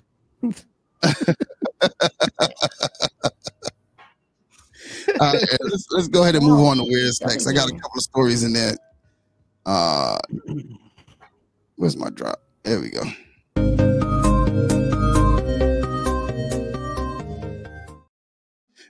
[5.20, 7.46] Uh, let's, let's go ahead and move on to That sex.
[7.46, 8.76] I got a couple of stories in there.
[9.64, 10.18] Uh,
[11.76, 12.42] where's my drop?
[12.64, 13.02] There we go.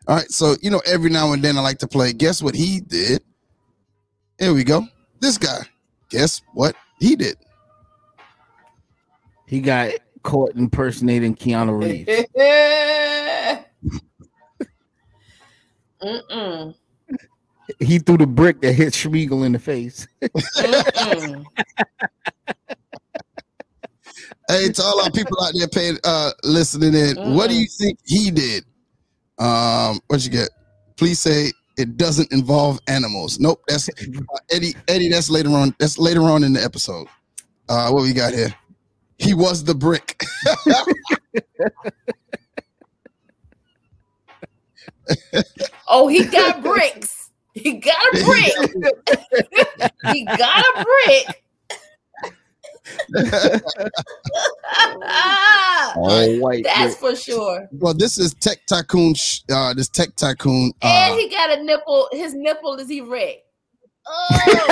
[0.09, 2.13] All right, so you know, every now and then I like to play.
[2.13, 3.23] Guess what he did?
[4.39, 4.87] Here we go.
[5.21, 5.67] This guy.
[6.11, 7.37] Guess what he did?
[9.47, 9.91] He got
[10.27, 12.27] caught impersonating Keanu Reeves.
[16.03, 16.75] Mm-mm.
[17.79, 20.07] he threw the brick that hit Smeagol in the face.
[24.49, 27.99] Hey, to all our people out there paying, uh, listening in, what do you think
[28.05, 28.65] he did?
[29.39, 30.51] Um, what you get?
[30.97, 33.41] Please say it doesn't involve animals.
[33.41, 34.75] Nope, that's uh, Eddie.
[34.87, 35.75] Eddie, that's later on.
[35.81, 37.09] That's later on in the episode.
[37.69, 38.55] Uh, what we got here?
[39.19, 40.23] He was the brick.
[45.89, 47.31] Oh, he got bricks.
[47.53, 48.53] He got a brick.
[50.13, 51.43] he got a brick.
[55.97, 56.65] All white.
[56.65, 57.17] That's brick.
[57.17, 57.69] for sure.
[57.73, 59.15] well, this is Tech Tycoon.
[59.15, 60.73] sh- Uh, this Tech Tycoon.
[60.83, 62.09] And Uh, he got a nipple.
[62.13, 63.43] His nipple is erect.
[64.09, 64.69] Oh,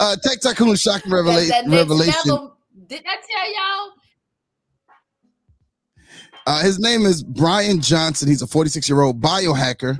[0.00, 2.12] uh, Tech Tycoon shocking that, revela- that next revelation.
[2.26, 2.56] level.
[2.86, 3.92] Did I tell y'all?
[6.46, 8.28] Uh, his name is Brian Johnson.
[8.28, 9.96] He's a 46 year old biohacker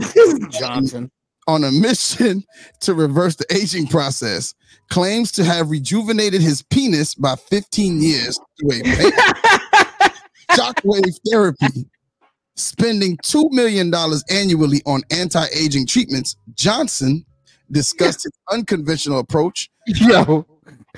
[0.50, 1.10] Johnson.
[1.48, 2.44] on a mission
[2.80, 4.54] to reverse the aging process.
[4.90, 8.82] Claims to have rejuvenated his penis by 15 years through a
[10.52, 11.86] shockwave therapy.
[12.56, 13.92] Spending $2 million
[14.30, 17.24] annually on anti aging treatments, Johnson
[17.74, 20.46] discussed his unconventional approach Yo,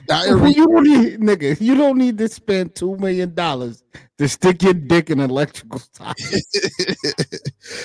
[0.07, 0.55] Diarrhea.
[0.55, 1.61] You don't need, nigga.
[1.61, 3.83] You don't need to spend two million dollars
[4.19, 6.47] to stick your dick in electrical sockets.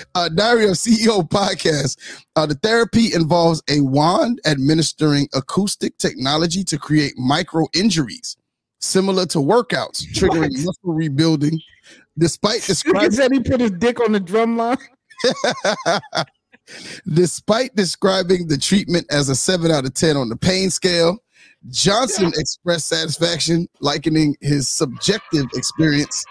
[0.14, 1.98] uh, Diary of CEO podcast.
[2.36, 8.36] Uh, the therapy involves a wand administering acoustic technology to create micro injuries,
[8.78, 11.58] similar to workouts, triggering muscle rebuilding.
[12.18, 14.76] Despite describing, said he put his dick on the drum line.
[17.12, 21.18] despite describing the treatment as a seven out of ten on the pain scale,
[21.68, 26.24] Johnson expressed satisfaction, likening his subjective experience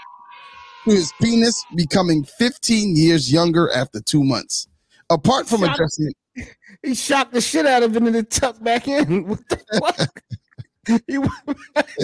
[0.85, 4.67] to his penis becoming 15 years younger after two months.
[5.09, 6.13] Apart from Shut- addressing
[6.83, 9.27] He shocked the shit out of it and then tucked back in.
[9.27, 11.01] What the fuck?
[11.07, 11.29] he, was-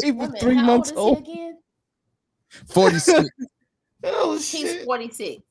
[0.03, 1.21] he was Wait three months old old.
[1.21, 1.57] is he again?
[2.69, 3.29] 46,
[4.03, 5.41] Oh He's 46.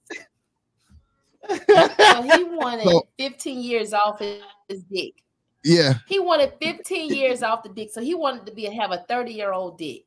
[1.48, 5.14] So he wanted So- 15 years off his, his dick.
[5.64, 9.04] yeah, He wanted 15 years off the dick, so he wanted to be have a
[9.08, 10.04] 30 year old dick.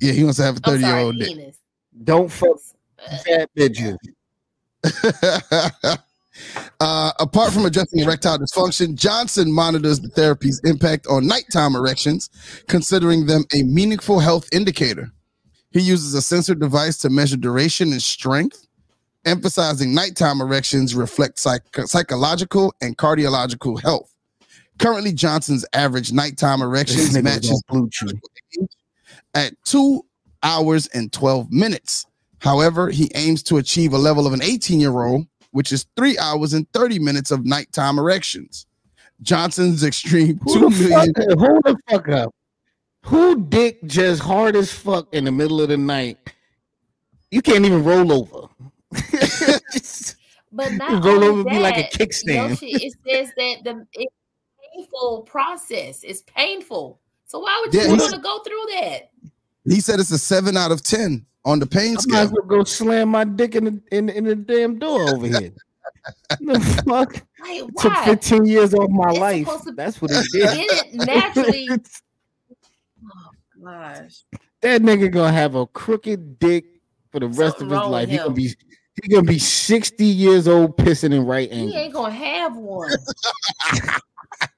[0.00, 1.28] yeah, he wants to have a I'm 30 year old dick.
[1.28, 1.58] penis.
[2.04, 2.58] Don't fuck
[3.24, 3.96] fat bitches.
[6.80, 12.28] uh, apart from addressing erectile dysfunction, Johnson monitors the therapy's impact on nighttime erections,
[12.68, 15.10] considering them a meaningful health indicator.
[15.70, 18.65] He uses a sensor device to measure duration and strength,
[19.26, 24.12] emphasizing nighttime erections reflect psych- psychological and cardiological health.
[24.78, 28.18] Currently, Johnson's average nighttime erections matches BlueChew.
[29.34, 30.04] at two
[30.42, 32.06] hours and 12 minutes.
[32.38, 36.18] However, he aims to achieve a level of an 18 year old, which is three
[36.18, 38.66] hours and 30 minutes of nighttime erections.
[39.22, 41.38] Johnson's extreme Who two the fuck?
[41.38, 42.34] Hold the fuck up.
[43.06, 46.18] Who dick just hard as fuck in the middle of the night?
[47.30, 48.48] You can't even roll over.
[50.52, 52.50] But not You roll only over, be like a kickstand.
[52.50, 54.14] Yoshi, it says that the it's
[54.74, 56.02] painful process.
[56.02, 57.00] It's painful.
[57.26, 59.10] So why would you Yeah, want to go through that?
[59.64, 62.18] He said it's a seven out of 10 on the pain I might scale.
[62.20, 65.52] as well go slam my dick in the in, in the damn door over here.
[66.40, 67.14] the fuck?
[67.42, 68.04] Like, Took why?
[68.04, 69.62] 15 years off my It's life.
[69.64, 70.48] to That's what it did.
[70.54, 71.68] it naturally.
[73.08, 73.30] Oh
[73.64, 74.24] gosh.
[74.62, 76.64] that nigga gonna have a crooked dick
[77.10, 78.08] for the rest Something of his life.
[78.08, 78.54] He gonna be
[79.02, 81.70] he gonna be 60 years old pissing in right hand.
[81.70, 82.90] He ain't gonna have one.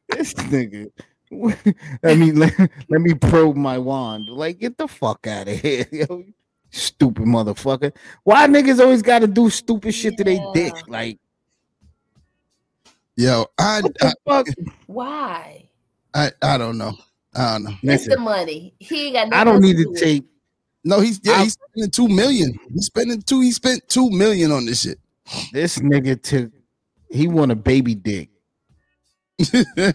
[0.09, 0.91] This nigga.
[2.03, 4.31] I mean, let, let me probe my wand.
[4.31, 6.25] Like, get the fuck out of here, yo.
[6.71, 7.95] Stupid motherfucker.
[8.25, 10.75] Why niggas always gotta do stupid shit to their dick?
[10.89, 11.19] Like,
[13.19, 14.47] Yo, I, what I, the fuck?
[14.87, 15.69] Why?
[16.15, 16.93] I, I don't know.
[17.35, 17.71] I don't know.
[17.71, 18.75] It's Listen, the money.
[18.79, 20.05] He ain't got I don't need to do with it.
[20.05, 20.25] take
[20.89, 22.59] No, he's yeah, I- he's spending two million.
[22.73, 23.41] He's spending two.
[23.43, 24.99] He spent two million on this shit.
[25.53, 26.51] this nigga took.
[27.11, 28.31] he want a baby dick.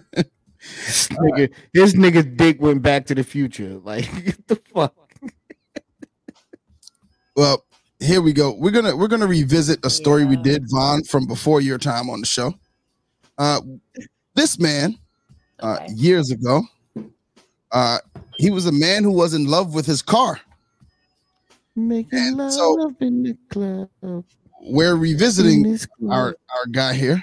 [0.86, 3.80] This nigga, this nigga's dick went back to the future.
[3.84, 4.96] Like, get the fuck.
[7.36, 7.66] Well,
[8.00, 8.54] here we go.
[8.54, 12.22] We're gonna we're gonna revisit a story we did, Von, from before your time on
[12.22, 12.54] the show.
[13.38, 13.60] Uh,
[14.36, 14.98] this man,
[15.60, 15.94] uh, Okay.
[15.96, 16.62] years ago,
[17.74, 17.98] uh,
[18.38, 20.40] he was a man who was in love with his car.
[21.76, 24.26] Making And love so- in the club.
[24.66, 26.12] We're revisiting club.
[26.12, 27.22] our our guy here.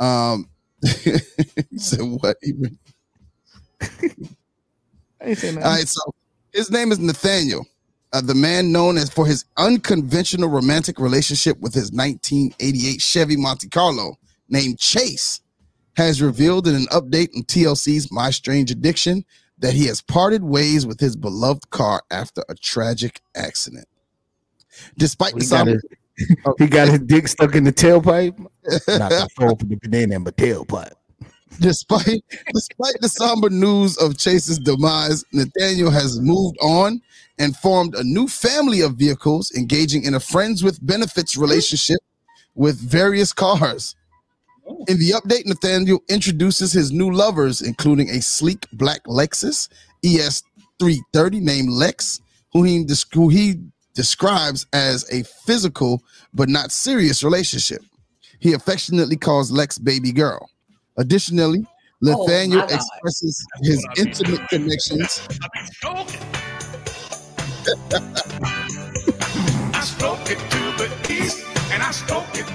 [0.00, 0.48] Um,
[0.82, 2.36] he said what?
[2.42, 2.52] He
[3.80, 3.86] I
[5.28, 5.78] ain't saying All nothing.
[5.78, 6.00] right, so
[6.52, 7.66] his name is Nathaniel,
[8.12, 13.68] uh, the man known as for his unconventional romantic relationship with his 1988 Chevy Monte
[13.68, 14.18] Carlo
[14.48, 15.40] named Chase,
[15.96, 19.24] has revealed in an update on TLC's My Strange Addiction
[19.64, 23.88] that he has parted ways with his beloved car after a tragic accident.
[24.98, 28.38] Despite the He got, somber, his, he got his dick stuck in the tailpipe.
[28.38, 30.92] Not the for the banana in my tailpipe.
[31.60, 37.00] Despite despite the somber news of Chase's demise, Nathaniel has moved on
[37.38, 42.00] and formed a new family of vehicles, engaging in a friends with benefits relationship
[42.54, 43.96] with various cars.
[44.66, 44.84] Oh.
[44.88, 49.68] In the update, Nathaniel introduces his new lovers, including a sleek black Lexus
[50.04, 52.20] ES330 named Lex,
[52.52, 53.60] who he, who he
[53.94, 56.02] describes as a physical
[56.32, 57.82] but not serious relationship.
[58.40, 60.48] He affectionately calls Lex baby girl.
[60.96, 61.66] Additionally,
[62.06, 62.72] Oh, Nathaniel my God.
[62.74, 65.26] expresses his intimate connections.
[69.72, 72.46] I stroke it to the east, and I stroke it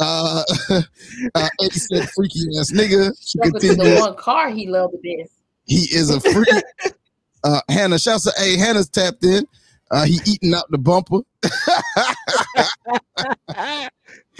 [0.00, 0.42] Uh,
[1.34, 5.18] uh, Eddie said, "Freaky ass nigga." She Welcome to the one car he loved the
[5.18, 5.32] best.
[5.64, 6.48] "He is a freak."
[7.42, 9.46] Uh, Hannah, shouts to hey, Hannah's tapped in.
[9.90, 11.20] Uh, he eating out the bumper.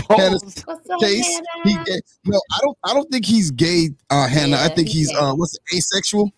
[0.09, 1.41] Hannah's What's up, case.
[1.65, 1.85] He Hannah?
[1.87, 2.01] gay.
[2.27, 2.79] No, I don't.
[2.85, 4.59] I don't think he's gay, uh, Hannah.
[4.59, 6.31] I think he's he's uh, what's it, asexual,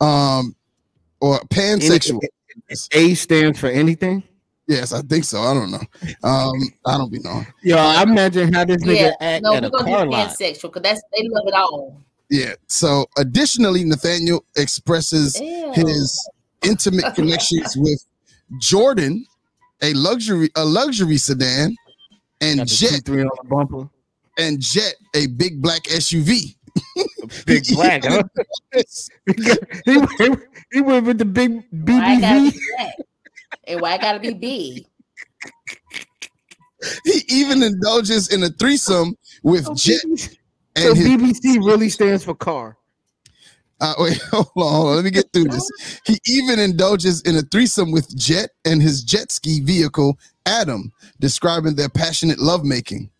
[0.00, 0.56] um,
[1.20, 2.20] or pansexual.
[2.92, 4.24] A stands for anything.
[4.68, 5.40] Yes, I think so.
[5.40, 5.80] I don't know.
[6.22, 6.52] Um,
[6.86, 7.46] I don't be knowing.
[7.62, 10.10] Yo, I imagine how this nigga Yeah, act no, at we're a gonna car do
[10.10, 10.28] lot.
[10.28, 12.02] pansexual because that's they love it all.
[12.30, 12.52] Yeah.
[12.66, 15.72] So, additionally, Nathaniel expresses Ew.
[15.74, 16.30] his
[16.62, 18.04] intimate connections with
[18.60, 19.24] Jordan,
[19.82, 21.74] a luxury a luxury sedan,
[22.42, 23.88] and Jet three on the bumper.
[24.36, 26.54] and Jet, a big black SUV.
[27.46, 28.22] Big black, huh?
[28.74, 28.82] he,
[30.18, 30.30] he,
[30.72, 32.58] he went with the big Why I gotta BBV.
[33.68, 33.80] Be black?
[33.80, 34.86] And why I gotta be big?
[37.04, 40.02] He even indulges in a threesome with Jet
[40.76, 42.76] and So his BBC really stands for car.
[43.80, 44.96] Uh, wait, hold on, hold on.
[44.96, 46.00] Let me get through this.
[46.04, 51.76] He even indulges in a threesome with Jet and his jet ski vehicle, Adam, describing
[51.76, 53.10] their passionate lovemaking.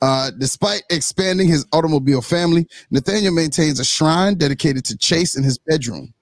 [0.00, 5.58] Uh, despite expanding his automobile family, Nathaniel maintains a shrine dedicated to Chase in his
[5.58, 6.14] bedroom,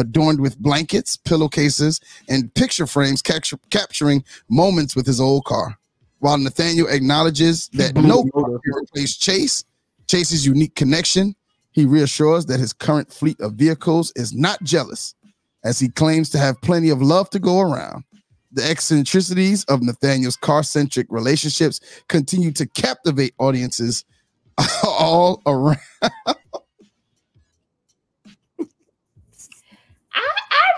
[0.00, 5.78] adorned with blankets, pillowcases, and picture frames capture, capturing moments with his old car.
[6.18, 9.64] While Nathaniel acknowledges that no car can replace Chase,
[10.06, 11.34] Chase's unique connection,
[11.72, 15.14] he reassures that his current fleet of vehicles is not jealous,
[15.64, 18.04] as he claims to have plenty of love to go around.
[18.52, 24.04] The eccentricities of Nathaniel's car centric relationships continue to captivate audiences
[24.84, 25.78] all around.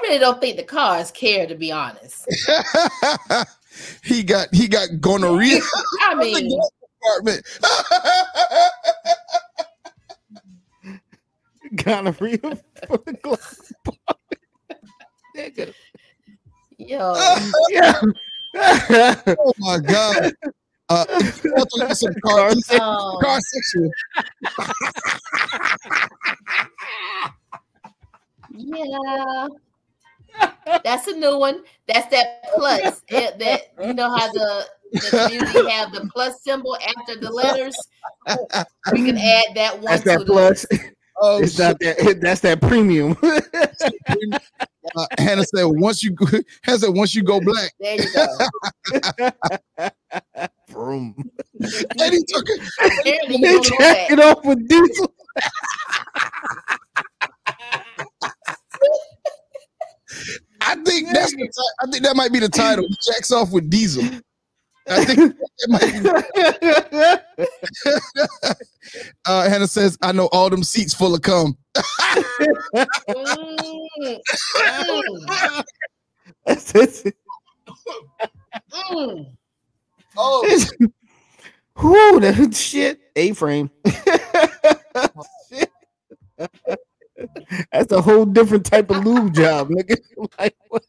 [0.03, 2.27] Really don't think the cars care, to be honest.
[4.05, 5.61] he got he got gonorrhea
[6.03, 6.61] I mean,
[7.01, 7.47] department.
[11.77, 12.39] Gonorrhea
[12.87, 13.59] for the glove.
[15.37, 15.73] Nigga.
[16.79, 17.15] yo,
[17.71, 18.01] Yeah.
[19.39, 20.33] oh my god!
[20.91, 23.91] Uh, I thought you had some car, um, car sexual.
[28.51, 29.49] yeah,
[30.85, 31.63] that's a new one.
[31.89, 33.03] That's that plus.
[33.09, 37.77] It- that you know how the the community have the plus symbol after the letters.
[38.93, 40.67] We can add that one That's to that the plus.
[41.21, 42.19] Oh, It's not that.
[42.21, 43.17] That's that premium.
[43.23, 46.15] uh, Hannah said once you
[46.63, 48.39] Hannah said once you go black, There you go.
[50.69, 51.15] Vroom.
[51.61, 52.61] and he took it.
[53.01, 55.15] Apparently, you They don't know jack it off with diesel.
[60.61, 62.87] I think that's the ti- I think that might be the title.
[62.89, 64.05] He jacks off with Diesel.
[64.89, 66.09] I think that might be.
[69.27, 71.57] uh, Hannah says, "I know all them seats full of cum."
[76.45, 77.15] That's it.
[80.17, 80.59] Oh,
[81.77, 83.01] Whoo, that shit.
[83.17, 83.71] A frame.
[87.73, 89.97] That's a whole different type of lube job, nigga.
[90.39, 90.85] Like, what?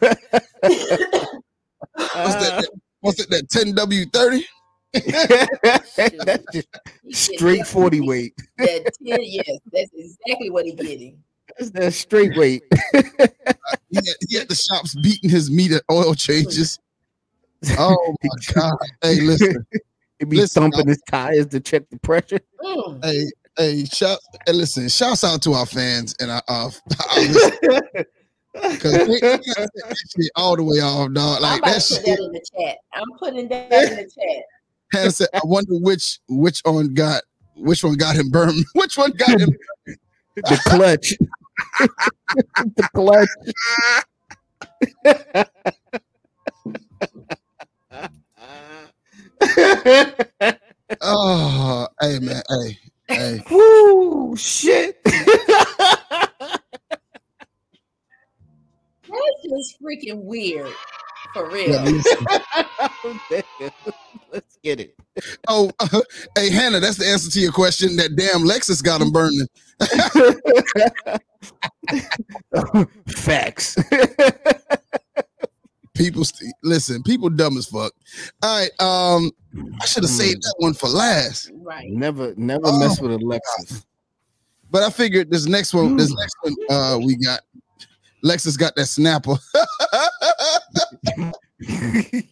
[0.00, 0.16] what's
[2.34, 2.68] that?
[3.00, 3.30] What's it?
[3.30, 4.46] That ten W thirty?
[4.92, 6.68] That's just
[7.12, 8.34] straight 40 weight.
[8.58, 11.22] That 10, yes, that's exactly what he's getting.
[11.58, 12.62] That's that straight weight.
[12.92, 16.78] He had, he had the shops beating his meat at oil changes.
[17.78, 18.78] Oh my god!
[19.02, 19.66] Hey, listen.
[20.18, 22.40] He be Listen, thumping his tires to check the pressure.
[22.62, 23.04] Mm.
[23.04, 23.26] Hey,
[23.58, 24.18] hey, shout.
[24.46, 24.88] Hey, listen.
[24.88, 26.70] Shouts out to our fans and our, uh,
[28.54, 31.36] because they, they got that shit all the way off, dog.
[31.36, 32.18] I'm Like about that to put shit.
[32.18, 32.76] that in the chat.
[32.94, 34.44] I'm putting that in the chat.
[34.92, 37.22] Hannah said, "I wonder which which one got
[37.56, 38.64] which one got him burned.
[38.74, 39.50] Which one got him?
[40.36, 41.14] The clutch.
[42.76, 43.28] the clutch.
[51.00, 52.78] Oh, hey man, hey,
[53.08, 53.42] hey.
[53.50, 55.02] Woo, shit.
[55.04, 55.24] That's
[59.48, 60.72] just freaking weird.
[61.32, 61.70] For real.
[61.70, 62.02] Yeah.
[64.32, 64.94] Let's get it.
[65.48, 66.00] Oh, uh,
[66.36, 67.96] hey Hannah, that's the answer to your question.
[67.96, 69.46] That damn Lexus got him burning.
[73.06, 73.76] Facts.
[75.96, 77.02] People, st- listen.
[77.02, 77.92] People dumb as fuck.
[78.42, 79.30] All right, um,
[79.80, 81.88] I should have saved that one for last, Right.
[81.90, 83.84] never, never Oh, mess with Alexis.
[84.70, 87.40] But I figured this next one, this next one, uh, we got
[88.24, 89.36] Lexus got that snapper.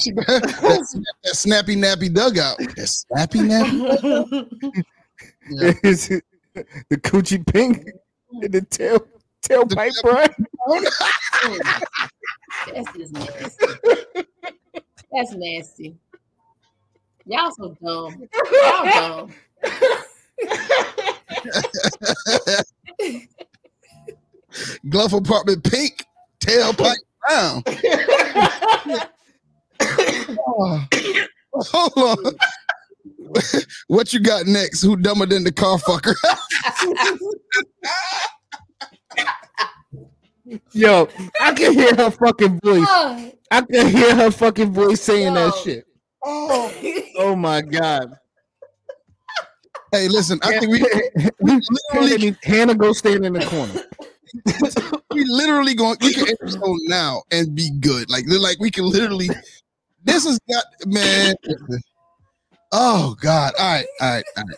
[0.00, 0.42] She got that,
[1.24, 2.58] that snappy nappy dugout.
[2.58, 4.82] That snappy nappy.
[5.48, 5.72] Yeah.
[5.84, 6.24] Is it
[6.88, 7.86] the coochie pink
[8.42, 9.06] in the tail
[9.44, 10.34] tailpipe, right?
[12.72, 13.66] That's just nasty.
[15.12, 15.96] That's nasty.
[17.26, 18.28] Y'all so dumb.
[18.52, 19.34] Y'all dumb.
[24.88, 26.04] Glove apartment pink,
[26.40, 27.62] tailpipe brown.
[30.46, 30.84] Oh,
[31.54, 32.34] Hold on.
[33.86, 34.82] what you got next?
[34.82, 36.14] Who dumber than the car fucker?
[40.72, 41.08] Yo,
[41.40, 42.86] I can hear her fucking voice.
[42.88, 45.86] Oh, I can hear her fucking voice saying that shit.
[46.24, 46.72] oh.
[47.16, 48.10] Oh my god.
[49.92, 50.82] hey, listen, I think we,
[51.40, 51.60] we
[51.92, 53.74] literally Hannah, Hannah go stand in the corner.
[55.14, 58.10] we literally going we can end the show now and be good.
[58.10, 59.30] Like they're like we can literally
[60.02, 61.34] this has got man.
[62.72, 63.52] Oh God.
[63.58, 64.56] All right, all right, all right.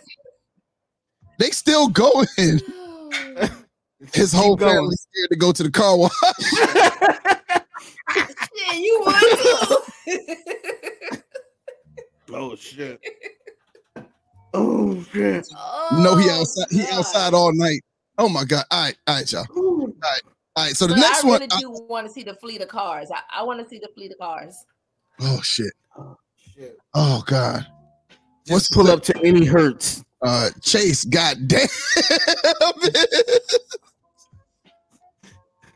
[1.39, 2.27] They still going.
[4.13, 4.75] His whole going.
[4.77, 6.13] family scared to go to the car wash.
[8.55, 11.19] Yeah, you would too.
[12.33, 13.01] Oh shit.
[14.53, 15.47] Oh shit.
[15.93, 16.67] no, he Oh, outside.
[16.71, 16.93] He God.
[16.99, 17.81] outside all night.
[18.19, 18.65] Oh my God.
[18.71, 19.45] All right, all right, y'all.
[19.55, 20.21] All right,
[20.57, 20.77] all right.
[20.77, 21.41] So the But next I one.
[21.41, 23.11] really I- do want to see the fleet of cars.
[23.15, 24.57] I, I want to see the fleet of cars.
[25.21, 25.73] oh shit.
[25.97, 26.17] Oh,
[26.55, 26.77] shit.
[26.95, 27.65] Oh God.
[28.49, 30.05] Let's pull up to any hurts.
[30.23, 31.05] Uh, Chase.
[31.05, 31.69] God damn.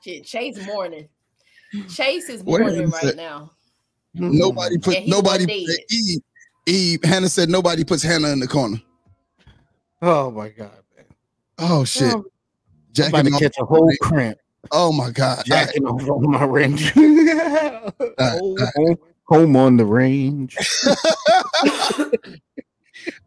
[0.03, 1.09] Shit, Chase morning.
[1.89, 2.93] Chase is Wait a morning minute.
[3.05, 3.53] right now.
[4.17, 4.39] Mm-hmm.
[4.39, 4.95] nobody put.
[4.95, 5.45] Yeah, nobody.
[5.45, 5.77] one.
[5.91, 6.21] Eve.
[6.67, 7.01] Eve.
[7.05, 8.81] Hannah said nobody puts Hannah in the corner.
[10.03, 11.05] Oh my god, man.
[11.59, 12.15] Oh shit.
[12.15, 12.25] Oh,
[12.99, 14.39] I'm about to catch a whole cramp.
[14.73, 15.45] Oh my God.
[15.51, 15.67] All right.
[15.67, 16.93] Jacking off on my range.
[16.97, 20.57] Uh, uh, home, home- home on the range.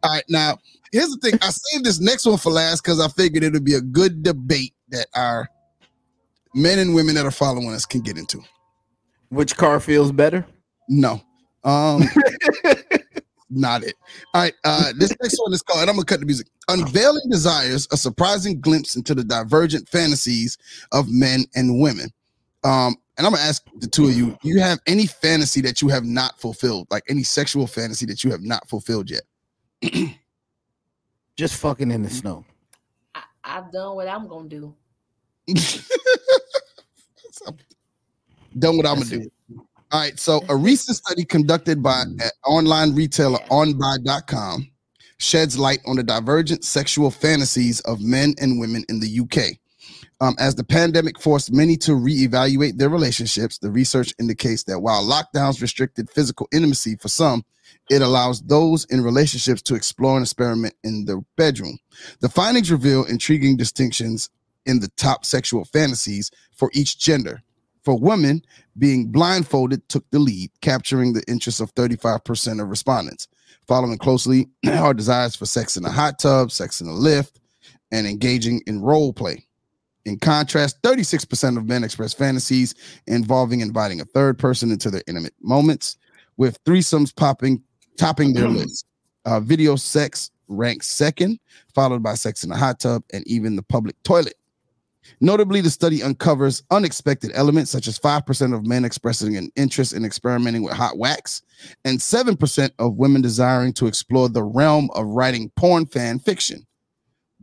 [0.02, 0.58] All right, now
[0.94, 1.38] here's the thing.
[1.42, 4.22] I saved this next one for last because I figured it would be a good
[4.22, 5.48] debate that our
[6.54, 8.40] men and women that are following us can get into.
[9.28, 10.46] Which car feels better?
[10.88, 11.20] No,
[11.64, 12.02] um,
[13.50, 13.94] not it.
[14.32, 15.80] All right, uh, this next one is called.
[15.80, 16.46] And I'm gonna cut the music.
[16.68, 20.56] Unveiling desires: a surprising glimpse into the divergent fantasies
[20.92, 22.10] of men and women.
[22.62, 25.82] Um, and I'm gonna ask the two of you: Do you have any fantasy that
[25.82, 29.22] you have not fulfilled, like any sexual fantasy that you have not fulfilled yet?
[31.36, 32.44] Just fucking in the snow.
[33.14, 34.74] I, I've done what I'm gonna do.
[38.58, 39.30] done what I'm gonna do.
[39.90, 40.18] All right.
[40.18, 44.70] So a recent study conducted by uh, online retailer onbuy.com
[45.18, 49.58] sheds light on the divergent sexual fantasies of men and women in the UK.
[50.20, 55.04] Um, as the pandemic forced many to reevaluate their relationships, the research indicates that while
[55.04, 57.44] lockdowns restricted physical intimacy for some,
[57.90, 61.78] it allows those in relationships to explore and experiment in the bedroom.
[62.20, 64.30] The findings reveal intriguing distinctions
[64.66, 67.42] in the top sexual fantasies for each gender.
[67.82, 68.42] For women,
[68.78, 73.28] being blindfolded took the lead, capturing the interest of 35% of respondents.
[73.66, 77.40] Following closely are desires for sex in a hot tub, sex in a lift,
[77.92, 79.46] and engaging in role play.
[80.04, 82.74] In contrast, 36% of men express fantasies
[83.06, 85.96] involving inviting a third person into their intimate moments,
[86.36, 87.62] with threesomes popping
[87.96, 88.86] topping their list.
[89.24, 91.38] Uh, video sex ranks second,
[91.74, 94.34] followed by sex in a hot tub and even the public toilet.
[95.20, 100.04] Notably, the study uncovers unexpected elements such as 5% of men expressing an interest in
[100.04, 101.42] experimenting with hot wax
[101.84, 106.66] and 7% of women desiring to explore the realm of writing porn fan fiction.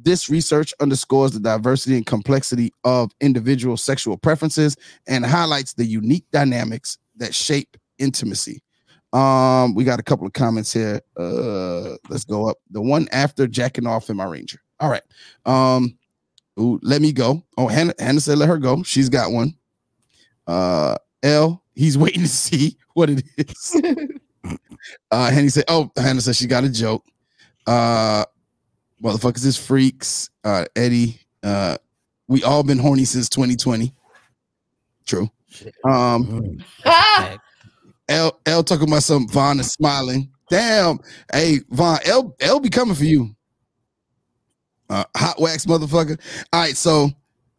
[0.04, 4.76] This research underscores the diversity and complexity of individual sexual preferences
[5.08, 8.62] and highlights the unique dynamics that shape intimacy.
[9.14, 11.02] Um, we got a couple of comments here.
[11.18, 12.58] Uh, let's go up.
[12.72, 14.60] The one after jacking off in my Ranger.
[14.80, 15.04] All right.
[15.46, 15.98] Um,
[16.60, 17.44] ooh, let me go.
[17.58, 18.84] Oh, Hannah, Hannah said let her go.
[18.84, 19.56] She's got one.
[20.48, 23.82] Uh, L, he's waiting to see what it is.
[25.12, 27.06] uh, Hannah said, oh, Hannah said she got a joke.
[27.68, 28.26] Uh,
[29.02, 30.30] motherfuckers is freaks.
[30.44, 31.78] Uh, Eddie, uh,
[32.28, 33.94] we all been horny since 2020.
[35.06, 35.30] True.
[35.84, 37.38] Um, Ah,
[38.08, 40.30] L L talking about some Von is smiling.
[40.50, 41.00] Damn.
[41.34, 43.36] Hey, Von, L L be coming for you.
[44.90, 46.20] Uh, hot wax motherfucker.
[46.54, 47.10] All right, so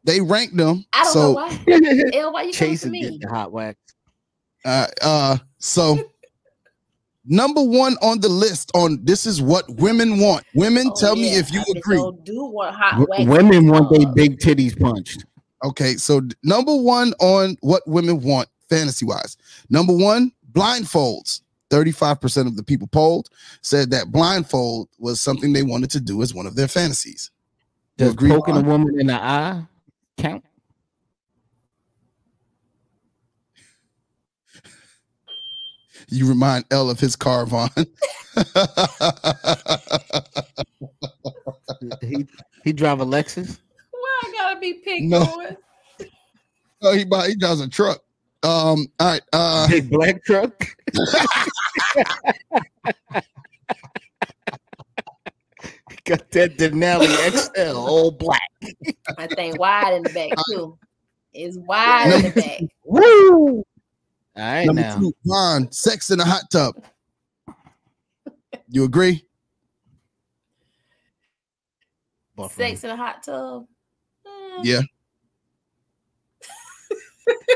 [0.04, 0.84] they ranked them.
[0.92, 2.10] I don't so, know why.
[2.14, 3.18] L, why you coming Chase for and me?
[3.20, 3.78] the hot wax.
[4.64, 5.98] Uh, uh, so
[7.24, 10.44] number one on the list on this is what women want.
[10.54, 11.96] Women, Oh, tell me if you I agree.
[12.24, 13.24] Do want hot W- wax.
[13.24, 15.24] Women want their big titties punched.
[15.64, 19.36] Okay, so number one on what women want fantasy wise.
[19.70, 21.40] Number one, blindfolds.
[21.70, 23.30] 35% of the people polled
[23.62, 27.30] said that blindfold was something they wanted to do as one of their fantasies.
[27.96, 29.62] Does agree, poking a woman in the eye
[30.18, 30.44] count?
[36.12, 37.70] You remind L of his car, Von.
[42.02, 42.26] he
[42.64, 43.58] he drive a Lexus.
[43.90, 45.22] Why I gotta be picked No.
[45.22, 45.56] on?
[46.82, 48.02] oh, he buy, he drives a truck.
[48.42, 49.22] Um, all right.
[49.32, 50.52] Uh, Big black truck.
[56.04, 58.40] Got that Denali XL, all black.
[59.18, 60.76] I think wide in the back too.
[61.32, 62.60] It's wide in the back.
[62.84, 63.64] Woo!
[64.36, 64.98] All right number now.
[64.98, 66.74] two, Von, sex in a hot tub.
[68.68, 69.24] You agree?
[72.34, 72.54] Buffer.
[72.62, 73.66] Sex in a hot tub.
[74.26, 74.30] Eh,
[74.62, 74.80] Yeah.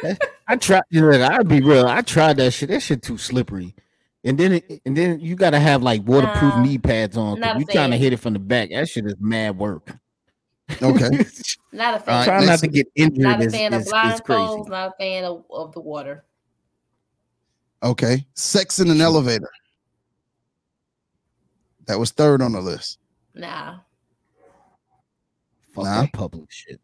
[0.49, 0.83] I tried.
[0.91, 1.87] You know, I'll be real.
[1.87, 2.69] I tried that shit.
[2.69, 3.75] That shit too slippery.
[4.23, 7.37] And then, it, and then you gotta have like waterproof Nah, knee pads on.
[7.37, 8.71] 'cause not a You trying to hit it from the back.
[8.71, 9.97] That shit is mad work.
[10.83, 11.25] Okay.
[11.73, 12.15] Not a fan.
[12.15, 14.21] right, Trying not next- to get injured not a fan of is, is crazy.
[14.41, 14.69] blindfolds.
[14.69, 16.25] Not a fan of, of the water.
[17.83, 18.27] Okay.
[18.35, 19.51] Sex in an elevator.
[21.87, 22.99] That was third on the list.
[23.35, 23.79] Nah.
[25.75, 26.03] Fuck Nah.
[26.03, 26.81] that public shit.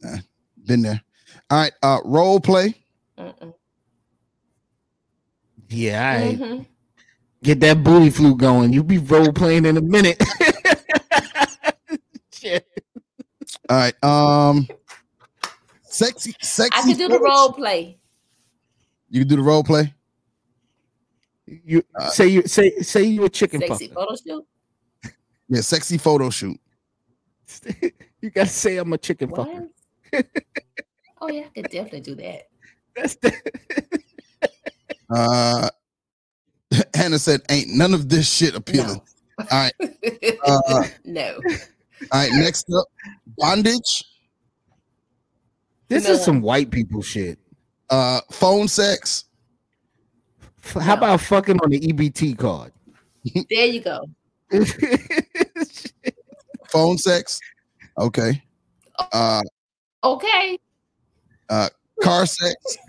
[0.00, 0.18] Nah.
[0.66, 1.02] Been there.
[1.50, 1.72] All right.
[1.82, 2.74] Uh, role play.
[3.18, 3.52] Mm-mm.
[5.68, 6.66] Yeah, I Mhm.
[7.42, 8.72] get that booty flute going.
[8.72, 10.18] You be role playing in a minute.
[12.32, 12.66] shit.
[13.68, 14.04] All right.
[14.04, 14.66] Um,
[15.82, 16.78] sexy, sexy.
[16.78, 17.98] I can do the role play.
[19.10, 19.94] You can do the role play.
[21.46, 23.94] You Uh, say you say say you a chicken Sexy fucker.
[23.94, 24.46] photo shoot.
[25.48, 26.60] Yeah, sexy photo shoot.
[28.20, 29.48] you gotta say I'm a chicken What?
[29.48, 29.68] fucker.
[31.22, 32.48] oh yeah, I could definitely do that.
[32.94, 33.32] That's the
[35.10, 35.70] Uh,
[36.94, 39.00] Hannah said, "Ain't none of this shit appealing."
[39.38, 39.72] All right.
[40.44, 41.40] Uh, no.
[42.12, 42.30] All right.
[42.32, 42.84] Next up,
[43.38, 44.04] bondage.
[45.88, 46.10] this No.
[46.10, 47.38] is some white people shit.
[47.90, 49.24] Uh, phone sex.
[50.74, 50.92] How No.
[50.94, 52.72] about fucking on the EBT card?
[53.50, 54.06] There you go.
[56.68, 57.40] Phone sex.
[57.98, 58.42] Okay.
[59.12, 59.42] Uh,
[60.04, 60.58] Okay.
[61.48, 61.68] Uh,
[62.02, 62.54] car sex.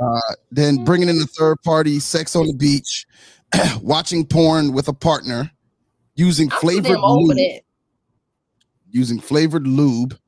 [0.00, 0.18] Uh,
[0.50, 3.06] then bringing in the third party, sex on the beach,
[3.82, 5.50] watching porn with a partner,
[6.14, 7.60] using I'm flavored damn old for lube,
[8.90, 10.18] using flavored lube,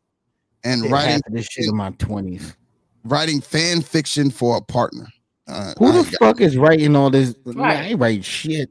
[0.65, 2.57] and Did writing half of this shit in my twenties.
[3.05, 5.07] writing fan fiction for a partner.
[5.47, 7.35] Uh, Who the fuck is writing all this?
[7.45, 7.77] Man, Right.
[7.79, 8.71] I ain't writing shit.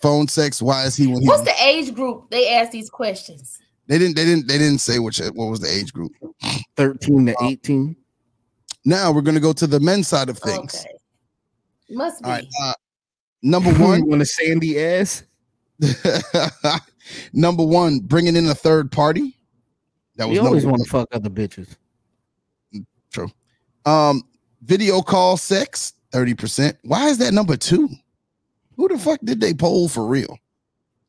[0.00, 0.60] phone sex?
[0.60, 1.28] Why is he when he?
[1.28, 3.58] What's the age group they ask these questions?
[3.86, 4.16] They didn't.
[4.16, 4.48] They didn't.
[4.48, 5.18] They didn't say which.
[5.18, 6.12] What was the age group?
[6.76, 7.96] Thirteen to eighteen.
[8.84, 10.74] Now we're gonna go to the men's side of things.
[10.74, 10.94] Okay.
[11.90, 12.24] Must be.
[12.26, 12.46] All right.
[12.62, 12.72] Uh,
[13.42, 14.08] number You one.
[14.08, 15.22] want a sandy ass?
[17.32, 19.36] number one, bringing in a third party.
[20.22, 21.74] That was You always want to fuck other bitches.
[23.10, 23.28] True.
[23.84, 24.22] Um,
[24.62, 26.76] video call sex, 30%.
[26.84, 27.88] Why is that number two?
[28.76, 30.38] Who the fuck did they poll for real?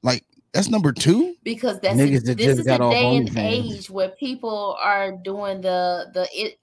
[0.02, 1.36] Like, that's number two?
[1.44, 3.38] because that's a, that this is a day and OnlyFans.
[3.38, 6.60] age where people are doing the the it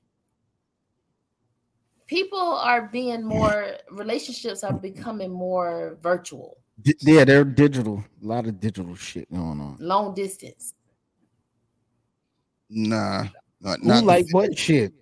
[2.09, 8.05] people are being more relationships are becoming more virtual D- yeah, they're digital.
[8.23, 9.77] A lot of digital shit going on.
[9.81, 10.75] long distance
[12.71, 13.25] Nah.
[13.61, 14.93] Not, Who not like what shit?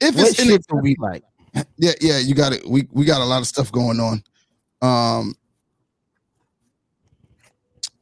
[0.00, 1.24] if What it's in shit do we like?
[1.76, 2.64] yeah, yeah, you got it.
[2.68, 4.22] We we got a lot of stuff going on.
[4.80, 5.34] Um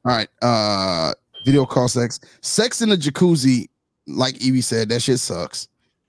[0.05, 0.29] all right.
[0.43, 1.13] Uh
[1.45, 2.21] video call sex.
[2.43, 3.69] Sex in the jacuzzi,
[4.07, 5.69] like Ibby said, that shit sucks.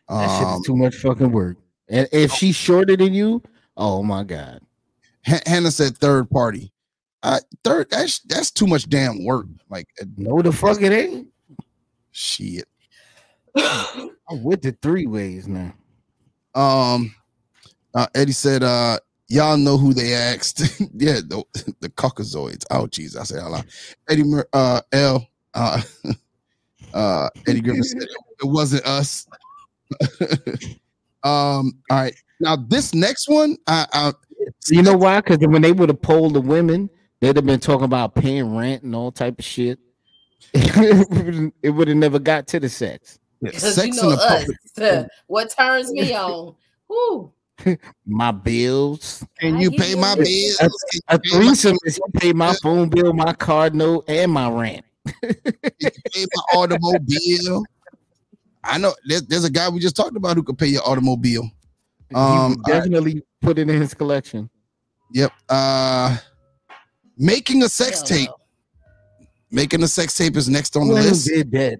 [0.09, 1.57] That shit Um, is too much fucking work.
[1.89, 3.41] And if she's shorter than you,
[3.77, 4.61] oh my god.
[5.25, 6.71] Ha- Hannah said third party.
[7.23, 9.47] Uh, third, that's that's too much damn work.
[9.69, 11.27] Like uh, No, the fuck it ain't.
[12.17, 12.67] Shit.
[13.55, 15.73] I'm with the three ways now.
[16.55, 17.15] Um,
[17.93, 18.97] uh, Eddie said, uh,
[19.27, 20.59] y'all know who they asked.
[20.93, 21.43] yeah, the,
[21.79, 22.65] the Caucasoids.
[22.71, 23.65] Oh, jeez, I said out loud.
[24.09, 25.81] Eddie, Mur- uh, L, uh,
[26.93, 28.09] uh, Eddie Griffin said it
[28.43, 29.27] wasn't us.
[31.23, 32.15] um, all right.
[32.39, 34.13] Now this next one, I, I
[34.69, 35.21] You know why?
[35.21, 36.89] Because when they would have polled the women,
[37.19, 39.79] they'd have been talking about paying rent and all type of shit.
[40.53, 43.19] it would have never got to the sex.
[43.41, 45.07] because you sex know in a us public.
[45.27, 46.55] what turns me on
[46.87, 47.31] Whew.
[48.05, 49.25] My bills.
[49.39, 50.57] Can you pay my bills?
[50.61, 53.73] A, Can a you pay my- threesome is you pay my phone bill, my card
[53.75, 54.85] note, and my rent.
[55.23, 55.33] you
[56.13, 57.65] pay my automobile?
[58.63, 61.49] I know there's, there's a guy we just talked about who could pay your automobile.
[62.13, 64.49] Um, would definitely put it in his collection.
[65.13, 65.31] Yep.
[65.49, 66.17] Uh
[67.17, 68.29] making a sex Hell tape.
[69.51, 69.55] No.
[69.55, 71.27] Making a sex tape is next on Who the ain't list.
[71.27, 71.79] did that?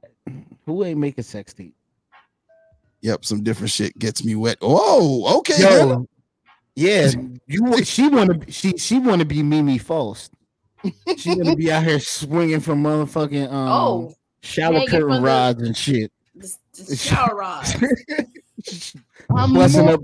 [0.65, 1.73] Who ain't making sex tape?
[3.01, 4.57] Yep, some different shit gets me wet.
[4.61, 5.61] Whoa, okay.
[5.61, 6.07] Yo,
[6.75, 7.11] yeah,
[7.47, 7.83] you.
[7.83, 8.51] She want to.
[8.51, 10.31] She she want to be Mimi Faust.
[11.17, 15.21] She want to be out here swinging from motherfucking um Oh, shower curtain from the-
[15.21, 16.11] rods and shit.
[16.35, 16.55] the,
[16.87, 17.65] the shower rod.
[19.29, 20.01] Busting up.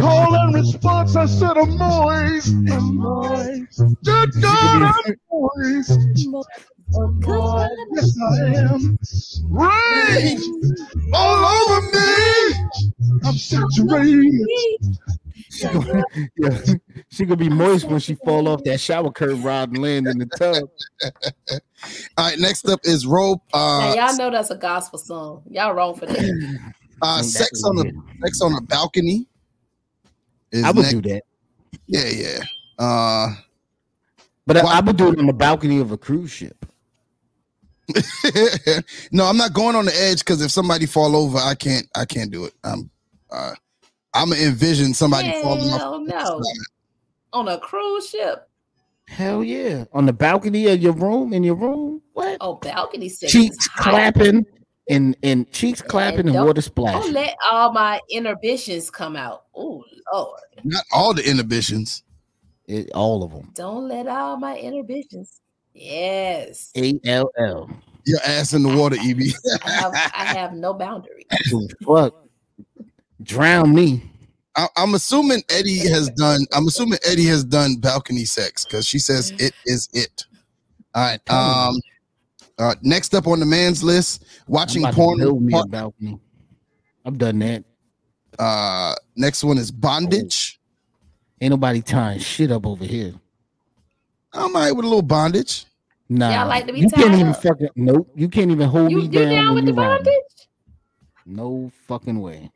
[0.00, 2.48] Call and response, I said a moist.
[2.48, 3.82] A moist.
[4.04, 6.00] Good God, I'm moist.
[7.92, 8.98] Yes, I am.
[9.50, 10.40] Rain
[11.12, 12.54] all over me.
[13.24, 14.48] I'm saturated.
[15.50, 16.04] She gonna,
[16.36, 16.58] yeah,
[17.08, 20.18] she gonna be moist when she fall off that shower curtain rod and land in
[20.18, 20.68] the tub.
[22.18, 23.40] All right, next up is rope.
[23.52, 25.42] now Uh, y'all know that's a gospel song.
[25.48, 26.60] Y'all wrong for that.
[27.04, 27.92] uh, sex on the
[28.22, 29.26] sex on a balcony.
[30.50, 30.92] is I would next.
[30.94, 31.22] do that,
[31.86, 32.38] Yeah, yeah.
[32.78, 33.34] Uh,
[34.46, 36.66] but I, I would do it on the balcony of a cruise ship.
[39.12, 41.86] no, I'm not going on the edge because if somebody fall over, I can't.
[41.94, 42.54] I can't do it.
[42.64, 42.90] I'm.
[43.30, 43.52] Uh,
[44.14, 46.02] I'm gonna envision somebody falling off.
[46.06, 46.40] No.
[47.32, 48.48] On a cruise ship.
[49.08, 52.00] Hell yeah, on the balcony of your room in your room.
[52.14, 52.38] What?
[52.40, 53.32] Oh, balcony sex.
[53.32, 54.46] cheeks clapping
[54.88, 59.44] and and cheeks clapping and don't- water Don't let all my inhibitions come out.
[59.54, 60.40] Oh Lord.
[60.64, 62.02] Not all the inhibitions.
[62.66, 63.50] It, all of them.
[63.54, 65.40] Don't let all my inhibitions.
[65.74, 66.70] Yes.
[66.76, 67.70] A L L.
[68.06, 69.18] Your ass in the water, Eb.
[69.64, 71.24] I have I have no boundaries.
[71.84, 72.14] Fuck.
[73.22, 74.02] Drown me.
[74.56, 76.46] I, I'm assuming Eddie has done.
[76.52, 79.46] I'm assuming Eddie has done balcony sex because she says Mm-hmm.
[79.46, 80.24] it is it.
[80.94, 81.30] All right.
[81.30, 81.74] Um.
[82.58, 85.18] Uh, next up on the man's list, watching I'm about porn.
[85.18, 86.18] build me a porn- balcony.
[87.04, 87.64] I've done that.
[88.38, 90.60] Uh, next one is bondage.
[91.40, 93.12] Ain't nobody tying shit up over here.
[94.32, 95.66] I'm all right with a little bondage.
[96.08, 97.42] Nah, Y'all like to be you can't even up?
[97.42, 98.08] fucking nope.
[98.14, 99.28] You can't even hold You me you down.
[99.30, 100.04] down with the you ride me.
[100.04, 100.48] bondage?
[101.26, 102.50] No fucking way.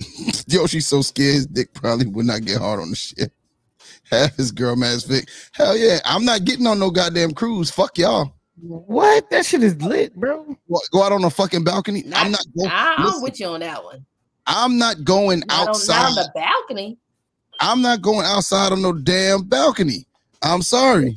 [0.46, 3.32] Yo, she's so scared his dick probably would not get hard on the shit.
[4.10, 5.28] Half his girl mass Vic.
[5.52, 7.70] Hell yeah, I'm not getting on no goddamn cruise.
[7.70, 8.34] Fuck y'all.
[8.60, 9.30] What?
[9.30, 10.56] That shit is lit, bro.
[10.66, 12.04] What, go out on a fucking balcony.
[12.14, 12.70] I'm not going.
[12.70, 14.04] I, I'm listen, with you on that one.
[14.46, 16.06] I'm not going Not on, not outside.
[16.06, 16.98] on the balcony.
[17.60, 20.06] I'm not going outside on no damn balcony.
[20.42, 21.16] I'm sorry.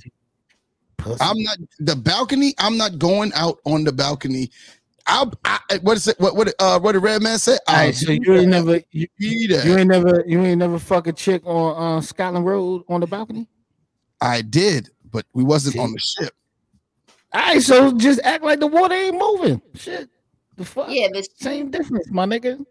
[0.98, 1.18] Pussy.
[1.20, 2.54] I'm not the balcony.
[2.60, 4.52] I'm not going out on the balcony.
[5.08, 6.20] I'll, I, what is it?
[6.20, 7.58] What what uh what did Redman say?
[7.68, 10.80] All I'll right, so you ain't never you, be you ain't never you ain't never
[10.80, 13.48] fuck a chick on uh, Scotland Road on the balcony.
[14.22, 16.34] I did, but we wasn't on the ship.
[17.36, 19.62] All right, so just act like the water ain't moving.
[19.74, 20.10] Shit,
[20.56, 20.88] the fuck.
[20.90, 22.58] Yeah, the Same difference, my nigga.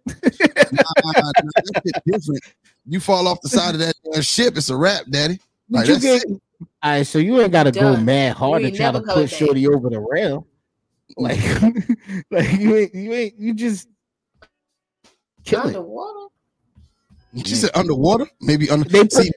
[0.73, 2.43] Nah, nah, that shit different.
[2.87, 5.39] You fall off the side of that damn ship, it's a wrap, daddy.
[5.69, 6.39] Like, you that's get, all
[6.83, 9.37] right, so you ain't gotta go mad hard You to try to never coming put
[9.37, 10.47] Shorty over the rail.
[11.19, 11.39] Like,
[12.31, 13.87] like you ain't you ain't you just
[15.45, 15.67] kill it.
[15.67, 16.29] underwater.
[17.45, 18.89] She said underwater, maybe under.
[18.89, 19.31] They put- See,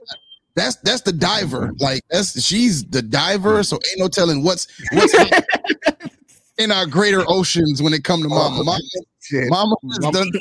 [0.58, 1.72] that's that's the diver.
[1.80, 3.64] Like that's she's the diver.
[3.64, 5.14] So ain't no telling what's what's
[6.58, 8.60] in our greater oceans when it come to mama.
[8.60, 8.80] Oh, Mama,
[9.22, 9.50] shit.
[9.50, 10.32] mama has Mama- done.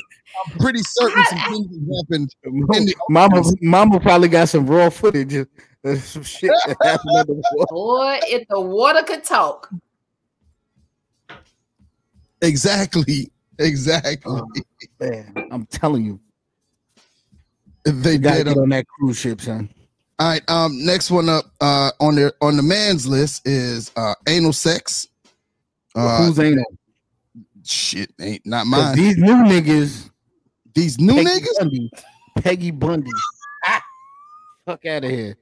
[0.51, 2.35] I'm pretty certain some things have happened.
[2.43, 5.47] in the Mama, mama probably got some raw footage of
[5.83, 7.67] of some shit that happened in the water.
[7.71, 9.69] Boy, if the water could talk.
[12.41, 13.31] Exactly.
[13.59, 14.41] Exactly.
[14.99, 16.19] Man, I'm telling you,
[17.83, 18.47] They you gotta did.
[18.49, 19.69] get uh, on that cruise ship, son.
[20.19, 20.49] All right.
[20.49, 20.83] Um.
[20.85, 21.45] Next one up.
[21.61, 21.91] Uh.
[21.99, 25.07] On their on the man's list is uh anal sex.
[25.95, 26.25] Uh.
[26.25, 26.59] Who's ain't
[27.63, 28.95] shit ain't not 'Cause mine.
[28.95, 30.09] These new niggas,
[30.73, 31.57] These new Peggy niggas.
[31.59, 31.91] Bundy,
[32.37, 33.11] Peggy Bundy.
[33.65, 33.83] Ah,
[34.65, 35.37] fuck out of here.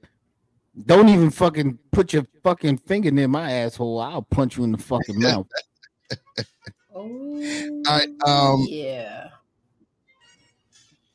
[0.86, 4.00] Don't even fucking put your fucking finger near my asshole.
[4.02, 5.48] I'll punch you in the fucking mouth.
[6.94, 8.10] Oh, All right.
[8.26, 8.66] Um.
[8.68, 9.30] yeah.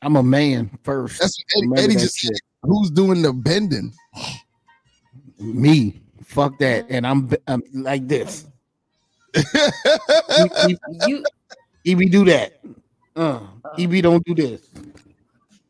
[0.01, 1.19] I'm a man first.
[1.19, 2.41] That's what Eddie, Eddie that just shit.
[2.63, 2.69] Said.
[2.69, 3.93] Who's doing the bending?
[5.39, 6.01] me.
[6.23, 6.85] Fuck that.
[6.89, 8.47] And I'm, I'm like this.
[10.67, 11.23] E- You
[11.85, 12.59] EB do that.
[13.15, 13.41] Uh,
[13.77, 14.61] EB don't do this.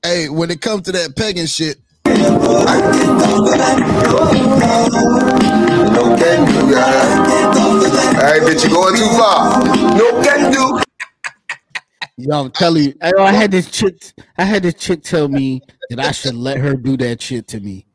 [0.04, 1.78] hey, when it comes to that pegging shit,
[5.80, 7.20] No can do, yeah.
[8.08, 9.60] All right, bitch, you're going too far.
[9.98, 10.71] No can do.
[12.18, 13.96] Yo, I'm telling you, I, I had this chick.
[14.38, 17.60] I had this chick tell me that I should let her do that shit to
[17.60, 17.86] me.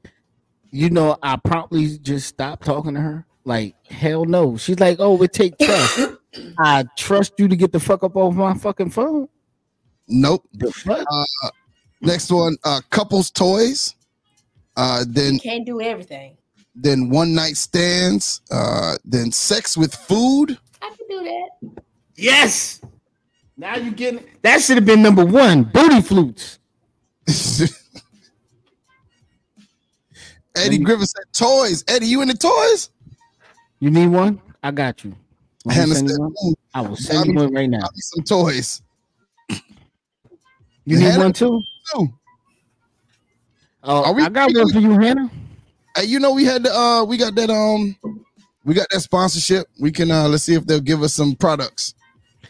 [0.70, 3.26] You know, I promptly just stopped talking to her.
[3.44, 4.56] Like, hell no.
[4.56, 6.10] She's like, oh, it take trust.
[6.58, 9.28] I trust you to get the fuck up off my fucking phone.
[10.08, 10.44] nope.
[10.54, 11.06] The fuck?
[11.10, 11.50] Uh,
[12.00, 13.94] next one, uh, couples toys.
[14.76, 16.36] Uh, then can't do everything.
[16.74, 18.40] then one night stands.
[18.50, 20.58] Uh, then sex with food.
[20.82, 21.82] I can do that.
[22.16, 22.80] Yes.
[23.56, 25.64] Now you getting that should have been number one.
[25.64, 26.58] Booty flutes.
[30.56, 31.84] Eddie Griffin said toys.
[31.88, 32.90] Eddie, you into toys?
[33.80, 34.40] You need one?
[34.62, 35.10] I got you.
[35.64, 36.54] Want me Hannah send said, you?
[36.74, 37.86] I will send you one right now.
[37.94, 38.82] some toys.
[39.50, 41.60] You need Hannah- one too?
[41.98, 42.08] Ooh.
[43.82, 45.30] Oh, Are we- I got one for you, Hannah.
[45.96, 47.96] Hey, you know we had the uh we got that um
[48.64, 49.66] we got that sponsorship.
[49.80, 51.94] We can uh let's see if they'll give us some products.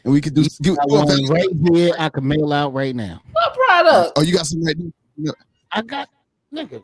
[0.06, 1.92] And we could do give, I got one right here.
[1.98, 3.20] I can mail out right now.
[3.32, 4.12] What product?
[4.14, 4.76] Oh, you got some right
[5.18, 5.34] there?
[5.72, 6.08] I got
[6.54, 6.80] nigga.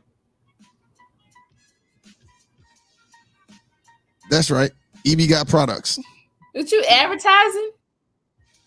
[4.28, 4.72] That's right.
[5.06, 6.00] EB got products.
[6.54, 7.70] That you advertising?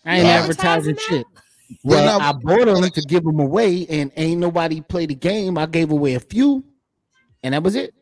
[0.05, 1.27] I ain't You advertising advertising shit.
[1.83, 5.15] Well, Well, now- I bought them to give them away, and ain't nobody play the
[5.15, 5.57] game.
[5.57, 6.63] I gave away a few,
[7.43, 7.93] and that was it.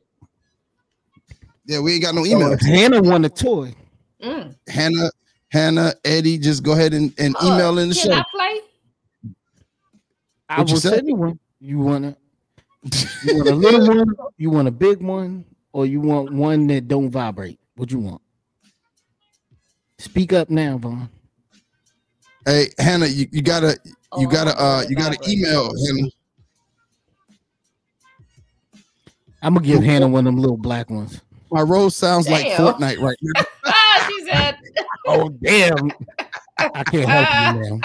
[1.66, 2.62] Yeah, we ain't got no So emails.
[2.62, 3.74] Hannah won a toy.
[4.22, 4.56] Mm.
[4.68, 5.10] Hannah,
[5.54, 8.18] Hannah, Eddie, just go ahead and, and Uh, email in the can show.
[8.18, 8.60] I play?
[10.50, 10.94] I What you will said?
[10.96, 11.40] send you one.
[11.60, 12.18] You want a,
[13.22, 14.16] you want a little one?
[14.38, 17.60] You want a big one, or you want one that don't vibrate?
[17.76, 18.20] What you want?
[20.00, 21.08] Speak up now, Von.
[22.46, 25.38] Hey, Hannah, you, you gotta you Oh, gotta uh you gotta vibrate.
[25.38, 26.10] email Hannah.
[29.44, 31.22] I'm gonna give Hannah one of them little black ones.
[31.52, 33.44] My rose sounds like Fortnite right now.
[34.76, 34.88] She said.
[35.08, 35.92] Oh damn!
[36.58, 37.80] I can't help you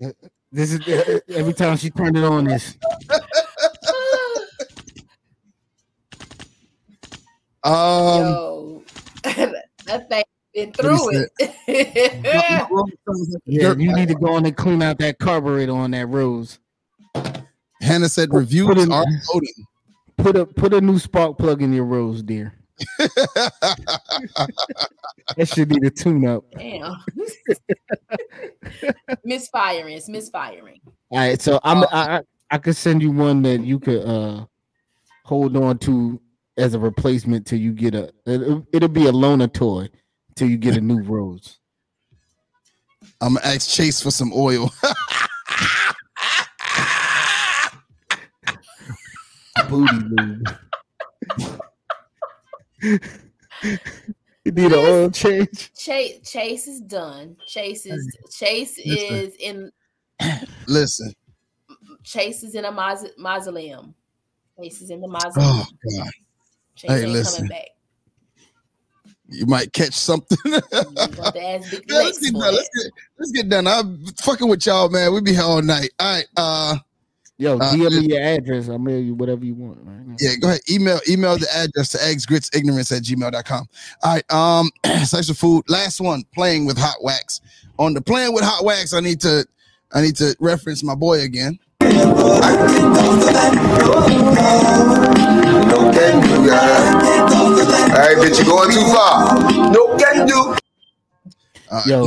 [0.00, 0.12] now.
[0.52, 2.44] This is uh, every time she turned it on.
[2.44, 2.76] This
[7.62, 8.82] Um, Yo,
[9.24, 10.24] that thing
[10.54, 11.30] been through it.
[12.24, 15.72] my rose sounds like yeah, you need to go on and clean out that carburetor
[15.72, 16.58] on that rose.
[17.82, 19.52] Hannah said Put- reviews put in- are loading.
[20.16, 22.54] Put a put a new spark plug in your rose, dear.
[25.36, 26.44] That should need a tune up.
[26.52, 26.96] Damn.
[29.24, 29.94] misfiring.
[29.94, 30.80] It's misfiring.
[31.10, 34.46] All right, so I'm I I, I could send you one that you could uh
[35.24, 36.20] hold on to
[36.56, 39.88] as a replacement till you get a it'll, it'll be a loaner toy
[40.36, 41.58] till you get a new rose.
[43.20, 44.72] I'm gonna ask Chase for some oil.
[49.68, 50.48] Booty lube.
[54.44, 55.72] you need an oil change.
[55.74, 57.36] Chase Chase is done.
[57.46, 59.16] Chase is Chase Listen.
[59.16, 59.70] is in
[60.66, 61.12] Listen.
[62.04, 63.94] Chase is in a maus- mausoleum.
[64.58, 65.50] Chase is in the mausoleum.
[65.52, 65.66] Oh
[65.98, 66.10] God.
[66.74, 67.48] Chase hey, ain't listen.
[67.48, 67.68] coming back.
[69.28, 70.38] You might catch something.
[70.44, 72.54] You got to ask Big Man, let's get done.
[72.54, 73.66] Let's get let's get done.
[73.66, 75.12] I'm fucking with y'all, man.
[75.12, 75.90] We be here all night.
[76.00, 76.26] All right.
[76.36, 76.78] Uh
[77.40, 78.68] Yo, Uh, DM me your address.
[78.68, 79.78] I'll mail you whatever you want.
[79.82, 80.60] Right yeah, go ahead.
[80.70, 83.68] Email email the address to eggsgritsignorance at gmail.com.
[84.02, 84.30] All right.
[84.30, 84.70] Um
[85.06, 85.64] sexual food.
[85.66, 87.40] Last one, playing with hot wax.
[87.78, 89.46] On the playing with hot wax, I need to
[89.92, 91.58] I need to reference my boy again.
[91.80, 91.88] No
[95.94, 96.92] can do, guys.
[97.90, 99.40] Hey, bitch, you going too far.
[99.72, 100.56] No can do.
[101.70, 102.04] Uh, Yo,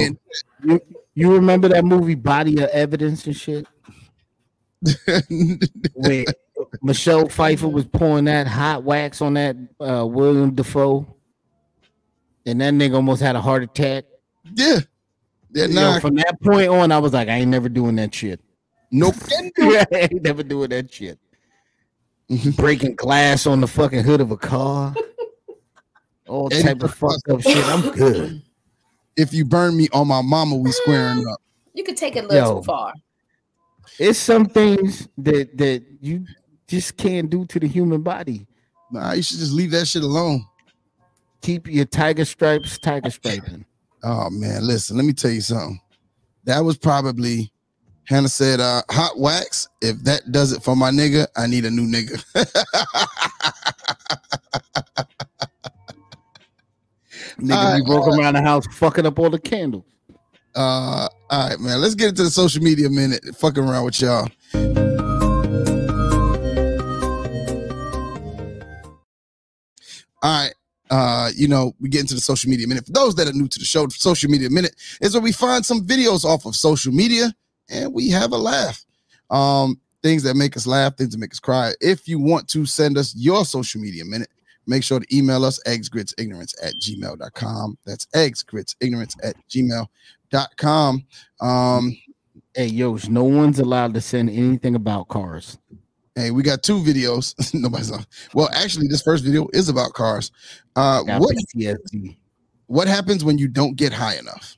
[0.63, 0.79] you,
[1.15, 3.65] you remember that movie Body of Evidence and shit?
[5.95, 6.25] Where
[6.81, 11.05] Michelle Pfeiffer was pouring that hot wax on that uh, William Dafoe,
[12.45, 14.05] and that nigga almost had a heart attack.
[14.55, 14.79] yeah.
[15.55, 18.15] Yeah, Yo, nah, from that point on, I was like, I ain't never doing that
[18.15, 18.41] shit.
[18.91, 19.77] no can do.
[19.77, 21.19] I ain't never doing that shit.
[22.31, 22.57] Mhm.
[22.57, 24.95] Breaking glass on the fucking hood of a car.
[26.27, 27.63] All Eddie type of fucked up shit.
[27.67, 28.41] I'm good.
[29.15, 31.39] If you burn me on my mama, we squaring up.
[31.75, 32.59] You could take it a little Yo.
[32.61, 32.93] too far.
[33.99, 36.25] It's some things that that you
[36.67, 38.47] just can't do to the human body.
[38.91, 40.45] Nah, you should just leave that shit alone.
[41.41, 43.65] Keep your tiger stripes, tiger striping.
[44.03, 45.79] Oh man, listen, let me tell you something.
[46.45, 47.51] That was probably
[48.05, 49.69] Hannah said, uh, hot wax.
[49.81, 52.23] If that does it for my nigga, I need a new nigga.
[57.39, 59.85] Nigga, we right, broke around the house, fucking up all the candles.
[60.55, 61.81] Uh, all right, man.
[61.81, 63.23] Let's get into the social media minute.
[63.37, 64.29] Fucking around with y'all.
[70.21, 70.53] All right.
[70.89, 72.85] Uh, you know, we get into the social media minute.
[72.85, 75.65] For those that are new to the show, social media minute is where we find
[75.65, 77.33] some videos off of social media
[77.69, 78.85] and we have a laugh.
[79.31, 81.71] Um, things that make us laugh, things that make us cry.
[81.81, 84.29] If you want to send us your social media minute,
[84.67, 87.77] make sure to email us eggsgritsignorance at gmail.com.
[87.85, 89.35] That's eggsgritsignorance at
[90.57, 91.05] com.
[91.39, 91.95] Um,
[92.55, 95.57] hey, Yosh, no one's allowed to send anything about cars.
[96.15, 97.33] Hey, we got two videos.
[97.59, 98.05] Nobody's on.
[98.33, 100.31] Well, actually, this first video is about cars.
[100.75, 101.35] Uh, what,
[102.67, 104.57] what happens when you don't get high enough?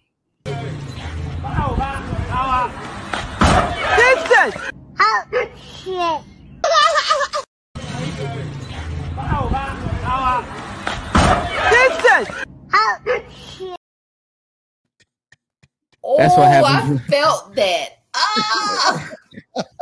[16.18, 17.02] That's what Oh, happens.
[17.07, 17.90] I felt that.
[18.15, 19.10] Ah!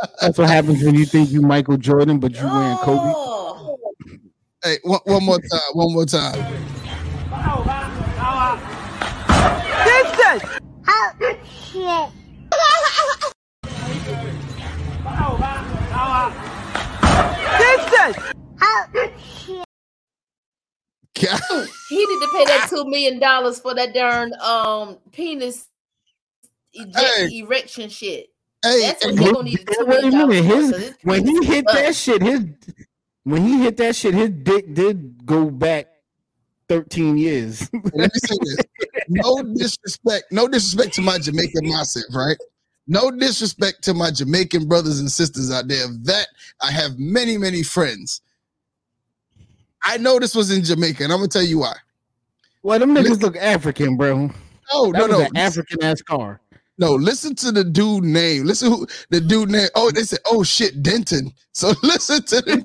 [0.20, 3.16] That's what happens when you think you Michael Jordan, but you wearing Kobe.
[3.16, 3.78] Oh.
[4.64, 5.60] Hey, one, one more time.
[5.74, 6.44] One more time.
[21.20, 21.42] God,
[21.90, 25.73] He need to pay that two million dollars for that darn um penis eject,
[26.74, 27.38] Hey.
[27.38, 28.28] erection shit.
[28.64, 30.72] Hey, That's what hey, he gonna need two Wait a minute, his for.
[30.72, 32.44] 'cause his when he hit is that shit, his
[33.24, 35.88] when he hit that shit, his dick did go back
[36.68, 37.68] 13 years.
[37.92, 38.56] let me say this.
[39.08, 42.36] No disrespect, no disrespect to my Jamaican massive, right?
[42.86, 45.86] No disrespect to my Jamaican brothers and sisters out there.
[46.04, 46.26] That,
[46.62, 48.20] I have many, many friends.
[49.82, 51.76] I know this was in Jamaica, and I'm gonna tell you why.
[52.62, 54.30] well, them niggas look African, bro.
[54.72, 55.24] Oh, That no, was no.
[55.26, 56.40] an African ass car.
[56.76, 58.44] No, listen to the dude name.
[58.44, 59.68] Listen who the dude name.
[59.76, 61.32] Oh, they said, oh shit, Denton.
[61.52, 62.64] So listen to the name.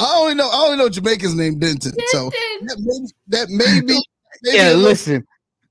[0.00, 1.92] I only know I only know Jamaica's name Denton.
[2.06, 4.00] So that may be, that may be maybe
[4.42, 5.26] yeah, a listen,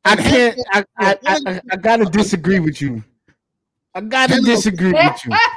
[0.05, 0.59] I can't.
[0.71, 3.03] I, I, I, I, I gotta disagree with you.
[3.95, 4.45] I gotta Hello.
[4.45, 5.35] disagree with you.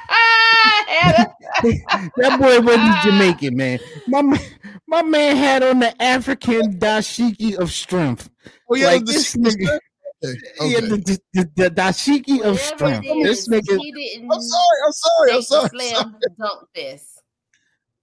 [2.16, 3.78] That boy wasn't Jamaican, man.
[4.06, 4.40] My man,
[4.86, 8.30] my man had on the African dashiki of strength.
[8.70, 9.78] Oh yeah, like the- this nigga,
[10.24, 10.38] okay,
[10.70, 13.06] yeah, the, the, the, the dashiki of whatever strength.
[13.08, 15.68] it This nigga, he didn't I'm sorry, I'm sorry, I'm take the sorry.
[15.68, 17.22] slam dunk fest.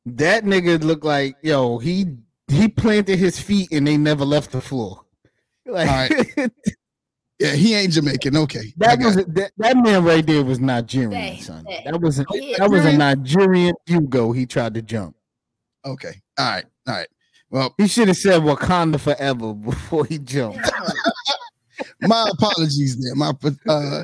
[0.05, 1.79] that nigga looked like yo.
[1.79, 2.05] He
[2.47, 5.03] he planted his feet and they never left the floor.
[5.65, 6.09] Like
[6.39, 6.47] All
[7.39, 8.35] Yeah, he ain't Jamaican.
[8.35, 8.73] Okay.
[8.77, 9.31] That was it.
[9.35, 11.65] that, that man right there was Nigerian, Dang, son.
[11.65, 11.83] dang.
[11.85, 12.97] That was a, Yeah, that was a Nigerian?
[12.97, 14.31] Nigerian Hugo.
[14.31, 15.15] He tried to jump.
[15.85, 16.13] okay.
[16.39, 16.65] All right.
[16.87, 17.07] All right.
[17.51, 20.59] Well, He should have said Wakanda forever before he jumped.
[22.01, 23.15] my apologies there.
[23.15, 23.33] My
[23.67, 24.03] uh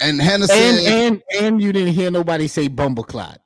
[0.00, 3.36] and Hannah said And and and you didn't hear nobody say Bumbleclot.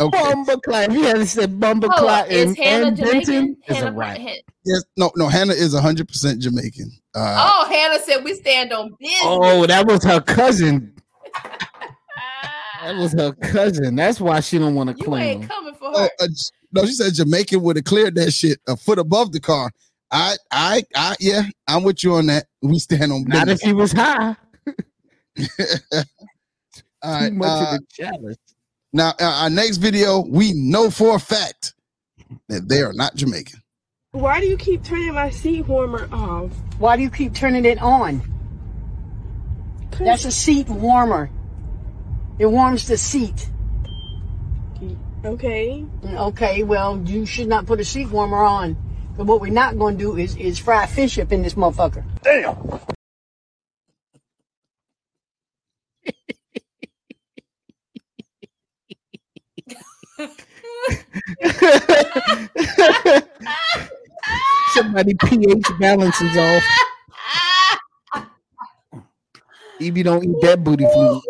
[0.00, 0.18] Okay.
[0.18, 0.88] Bumbleclot.
[0.88, 3.20] If you had said Bumbleclot Hold on, is and, Hannah and Jamaican?
[3.26, 4.18] Benton, it's a Hannah, wrap.
[4.18, 6.90] Han- Yes, no, no, Hannah is hundred percent Jamaican.
[7.14, 9.20] Uh oh, Hannah said we stand on business.
[9.22, 10.92] Oh, that was her cousin.
[12.82, 13.96] That was her cousin.
[13.96, 15.06] That's why she don't want to claim.
[15.06, 15.40] you claim.
[15.40, 16.26] ain't coming for oh, uh,
[16.70, 19.72] no, she said Jamaican would have cleared that shit a foot above the car.
[20.12, 22.46] I I I yeah, I'm with you on that.
[22.62, 23.62] We stand on Not if business.
[23.62, 24.36] he was high.
[27.02, 27.32] All Too right.
[27.32, 28.36] much uh, of the chalice.
[28.96, 31.74] Now uh, our next video, we know for a fact
[32.48, 33.62] that they are not Jamaican.
[34.12, 36.50] Why do you keep turning my seat warmer off?
[36.78, 38.22] Why do you keep turning it on?
[39.98, 41.30] That's a seat warmer.
[42.38, 43.48] It warms the seat.
[45.24, 45.84] Okay.
[46.04, 48.76] Okay, well, you should not put a seat warmer on.
[49.16, 52.04] But what we're not going to do is, is fry fish up in this motherfucker.
[64.74, 66.62] Somebody pH balance is off.
[69.80, 71.22] If you don't eat that booty fluid.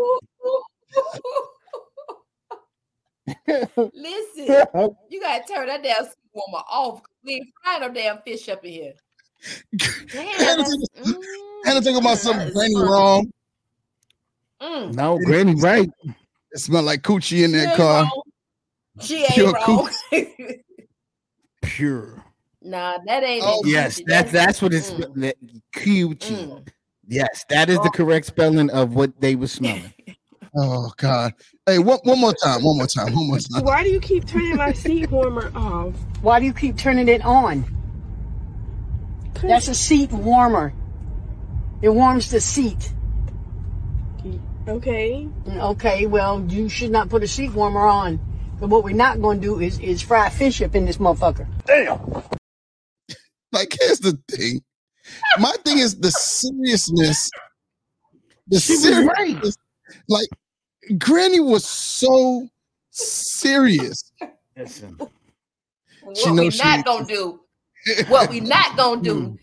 [3.94, 4.66] Listen,
[5.10, 7.00] you gotta turn that damn seat warmer off.
[7.24, 8.92] We ain't frying no damn fish up in here.
[10.12, 13.30] Damn, Hannah that's, think- mm, think about that something is granny wrong.
[14.62, 15.90] Mm, No, Granny, right?
[16.52, 18.04] It smelled like coochie in that car.
[18.04, 18.22] wrong.
[19.00, 19.90] She ain't Pure wrong.
[21.62, 22.24] Pure.
[22.62, 23.44] nah, that ain't.
[23.44, 23.62] Oh.
[23.64, 25.36] Yes, that's that's what it's Mm, that
[25.74, 26.18] QG.
[26.18, 26.68] mm.
[27.08, 29.92] Yes, that is the correct spelling of what they were smelling.
[30.58, 31.34] Oh God.
[31.66, 32.62] Hey, one, one more time.
[32.62, 33.12] One more time.
[33.12, 33.62] One more time.
[33.62, 35.94] Why do you keep turning my seat warmer off?
[36.22, 37.64] Why do you keep turning it on?
[39.42, 40.72] That's a seat warmer.
[41.82, 42.90] It warms the seat.
[44.66, 45.28] Okay.
[45.46, 48.18] Okay, well, you should not put a seat warmer on.
[48.60, 51.46] But what we're not going to do is, is fry fish up in this motherfucker.
[51.66, 52.00] Damn.
[53.52, 54.62] like, here's the thing.
[55.38, 57.30] My thing is the seriousness.
[58.48, 59.16] The She was right.
[59.16, 59.56] seriousness.
[60.08, 60.28] Like,
[60.98, 62.48] Granny was so
[62.90, 64.12] serious.
[64.56, 64.96] Listen.
[66.02, 67.40] What She we knows she- not gonna do?
[68.08, 69.38] What we not gonna do?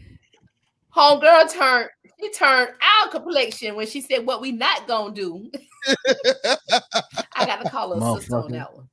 [0.96, 1.90] Homegirl turned.
[2.20, 2.70] She turned
[3.04, 5.52] our complexion when she said what we not gonna do.
[7.36, 8.88] I got to call her sister on that one.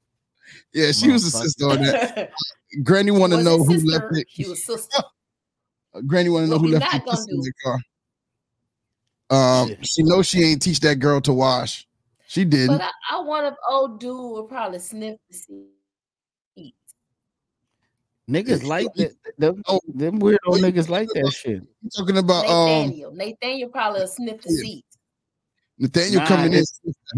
[0.73, 2.31] Yeah, she was a sister on that.
[2.85, 3.91] Granny want to know who sister?
[3.91, 4.27] left it.
[4.31, 5.03] She was sister.
[6.07, 7.79] Granny want to know who left not the gonna in the car.
[9.63, 11.87] Um, she knows she ain't teach that girl to wash.
[12.27, 12.79] She didn't.
[12.79, 16.75] But I, I want an old dude will probably sniff the seat.
[18.29, 19.13] Niggas like that.
[19.39, 21.63] Them, Oh, them weirdo niggas like that shit.
[21.83, 23.13] You talking about um Nathaniel.
[23.13, 24.63] Nathaniel probably will sniff the Yeah.
[24.63, 24.85] seat.
[25.81, 26.65] Nathaniel Nah, coming in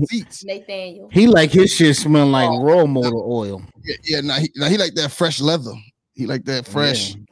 [0.07, 0.45] seats.
[0.45, 1.09] Nathaniel.
[1.13, 2.63] He like his shit smell like Oh.
[2.63, 3.61] raw motor oil.
[3.85, 5.73] Yeah, yeah nah, he, nah, he like that fresh leather.
[6.15, 7.23] He like that fresh, Yeah.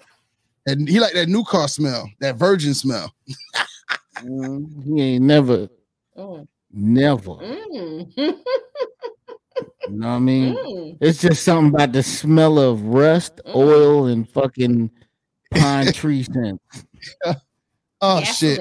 [0.72, 3.14] and he like that new car smell, that virgin smell.
[4.16, 5.68] Mm, He ain't never,
[6.18, 6.48] Mm.
[6.72, 7.30] never.
[7.36, 8.16] Mm.
[8.16, 10.54] You know what I mean?
[10.54, 10.98] Mm.
[11.00, 13.54] It's just something about the smell of rust, Mm.
[13.54, 14.90] oil, and fucking
[15.52, 16.60] pine tree scent.
[18.02, 18.58] Oh shit,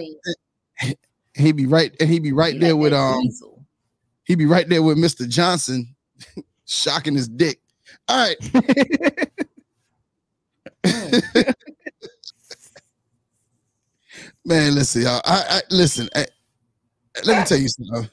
[1.39, 1.45] Gasoline.
[1.57, 3.65] he be right, and he'd be right You there like with um, diesel.
[4.23, 5.95] he be right there with Mister Johnson,
[6.65, 7.59] shocking his dick.
[8.07, 8.37] All right,
[14.45, 14.75] man.
[14.75, 15.21] Listen, y'all.
[15.25, 16.09] I, I listen.
[16.15, 16.27] I-
[17.25, 18.09] let me tell you something.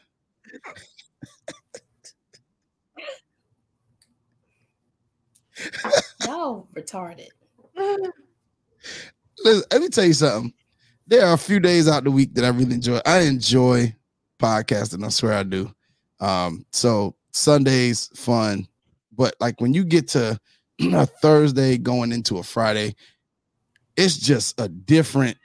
[6.24, 7.28] Y'all retarded.
[9.44, 10.52] Listen, let me tell you something.
[11.08, 12.98] There are a few days out the week that I really enjoy.
[13.06, 13.94] I enjoy
[14.40, 15.04] podcasting.
[15.04, 15.72] I swear I do.
[16.18, 18.66] Um, so Sundays fun,
[19.16, 20.40] but like when you get to
[20.80, 22.96] a Thursday going into a Friday,
[23.96, 25.36] it's just a different.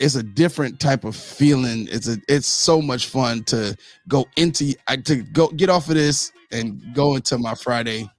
[0.00, 1.86] It's a different type of feeling.
[1.90, 2.16] It's a.
[2.26, 3.76] It's so much fun to
[4.08, 4.74] go into.
[4.88, 8.10] I to go get off of this and go into my Friday,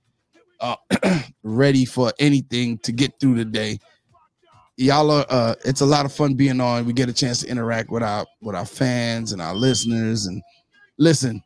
[0.61, 0.77] uh,
[1.43, 3.80] ready for anything to get through the day
[4.77, 6.85] y'all are uh it's a lot of fun being on.
[6.85, 10.26] We get a chance to interact with our with our fans and our listeners.
[10.26, 10.41] And
[10.98, 11.41] listen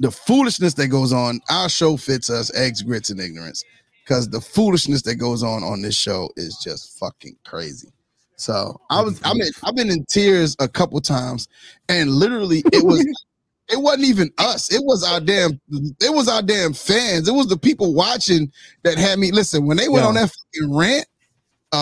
[0.00, 3.64] the foolishness that goes on our show fits us eggs grits and ignorance.
[4.04, 7.88] Because the foolishness that goes on on this show is just fucking crazy.
[8.36, 11.48] So i was i mean i've been in tears a couple times.
[11.88, 13.00] And literally it was
[13.68, 14.72] it wasn't even us.
[14.72, 15.58] It was our damn
[16.00, 17.26] it was our damn fans.
[17.28, 18.52] It was the people watching
[18.84, 20.08] that had me listen when they went Yeah.
[20.08, 21.06] on that fucking rant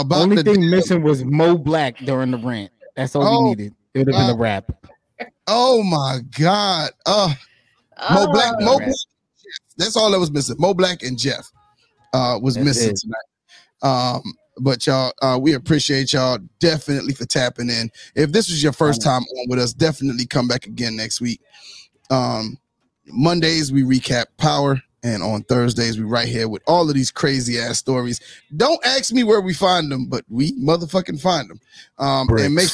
[0.01, 2.71] about Only the thing damn- missing was Mo Black during the rant.
[2.97, 3.75] That's all Oh, we needed.
[3.95, 4.71] It would have been a uh, rap.
[5.47, 6.91] Oh my God.
[7.07, 7.33] Uh
[8.13, 8.91] Mo Black, Oh, Mo Black.
[9.77, 10.57] That's all that was missing.
[10.59, 11.51] Mo Black and Jeff
[12.13, 12.97] uh was That's missing it.
[12.97, 13.19] tonight.
[13.83, 14.23] Um,
[14.59, 17.91] but y'all, uh, we appreciate y'all definitely for tapping in.
[18.15, 21.41] If this was your first time on with us, definitely come back again next week.
[22.11, 22.57] Um,
[23.07, 27.61] Mondays we recap Power, and on Thursdays we right here with all of these crazy
[27.61, 28.21] ass stories.
[28.57, 31.61] Don't ask me where we find them, but we motherfucking find them.
[31.99, 32.71] Um, and make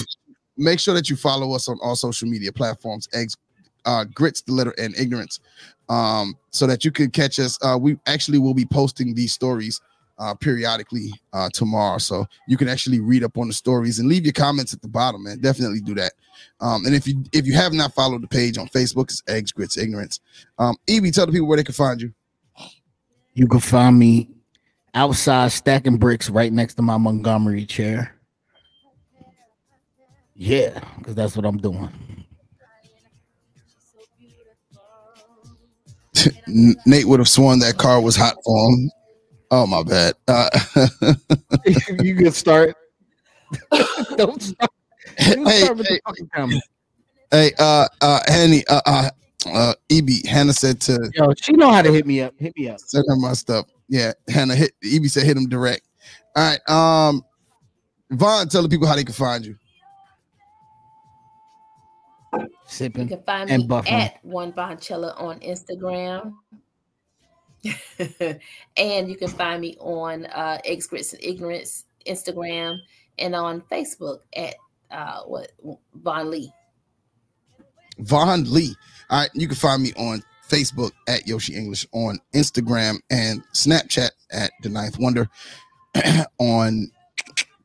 [0.57, 3.09] make sure that you follow us on all social media platforms.
[3.13, 3.37] Eggs,
[3.85, 5.41] uh, grits, the letter, and ignorance,
[5.89, 7.59] um, so that you can catch us.
[7.63, 9.81] Uh, we actually will be posting these stories
[10.19, 14.25] uh, periodically uh, tomorrow, so you can actually read up on the stories and leave
[14.25, 15.25] your comments at the bottom.
[15.25, 16.13] Man, definitely do that.
[16.61, 19.51] Um, and if you if you have not followed the page on Facebook, it's Eggs,
[19.51, 20.21] Grits, Ignorance.
[20.61, 22.15] Um, Ibby, tell the people where they can find you.
[23.35, 24.29] You can find me
[24.95, 28.17] outside stacking bricks right next to my Montgomery chair.
[30.35, 31.91] Yeah, because that's what I'm doing.
[36.87, 38.91] Nate would have sworn that car was hot for him.
[39.51, 40.15] Oh my bad.
[40.29, 40.49] Uh,
[42.03, 42.77] you can start.
[44.17, 44.71] Don't start.
[45.19, 46.01] Hey, start with hey.
[46.07, 46.61] the fucking
[47.31, 49.11] hey, uh, uh, Henny, uh, uh,
[49.47, 52.35] uh, Eb, Hannah said to Yo, she know how to hit me up.
[52.39, 52.81] Hit me up.
[52.81, 53.67] send her my stuff.
[53.89, 54.73] Yeah, Hannah hit.
[54.85, 55.83] Eb said hit him direct.
[56.37, 56.69] All right.
[56.69, 57.23] Um,
[58.11, 59.57] Von, tell the people how they can find you.
[62.67, 63.09] Sipping.
[63.09, 63.93] You can find and me buffering.
[63.93, 66.35] at one Vonchella on Instagram.
[68.77, 72.79] and you can find me on uh Eggs Grits and Ignorance Instagram
[73.19, 74.55] and on Facebook at
[74.91, 75.53] uh what
[75.95, 76.53] Von Lee.
[77.99, 78.75] Von Lee.
[79.11, 84.11] All right, you can find me on Facebook at Yoshi English, on Instagram and Snapchat
[84.31, 85.29] at The Ninth Wonder,
[86.39, 86.91] on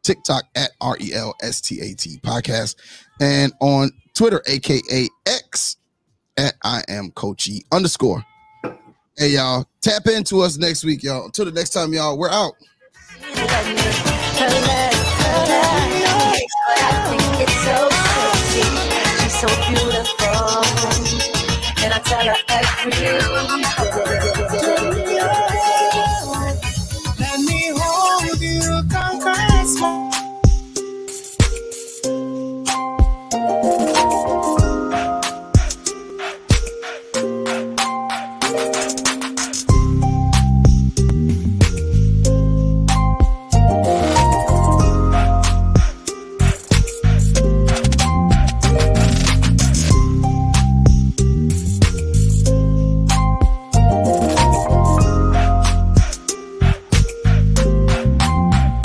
[0.02, 2.76] TikTok at R E L S T A T podcast,
[3.22, 5.78] and on Twitter, aka X
[6.38, 8.26] at I am Coachy underscore.
[9.16, 11.26] Hey y'all, tap into us next week, y'all.
[11.26, 12.54] Until the next time, y'all, we're out.
[19.30, 20.25] So beautiful,
[22.06, 22.36] tell her
[22.80, 23.85] every day.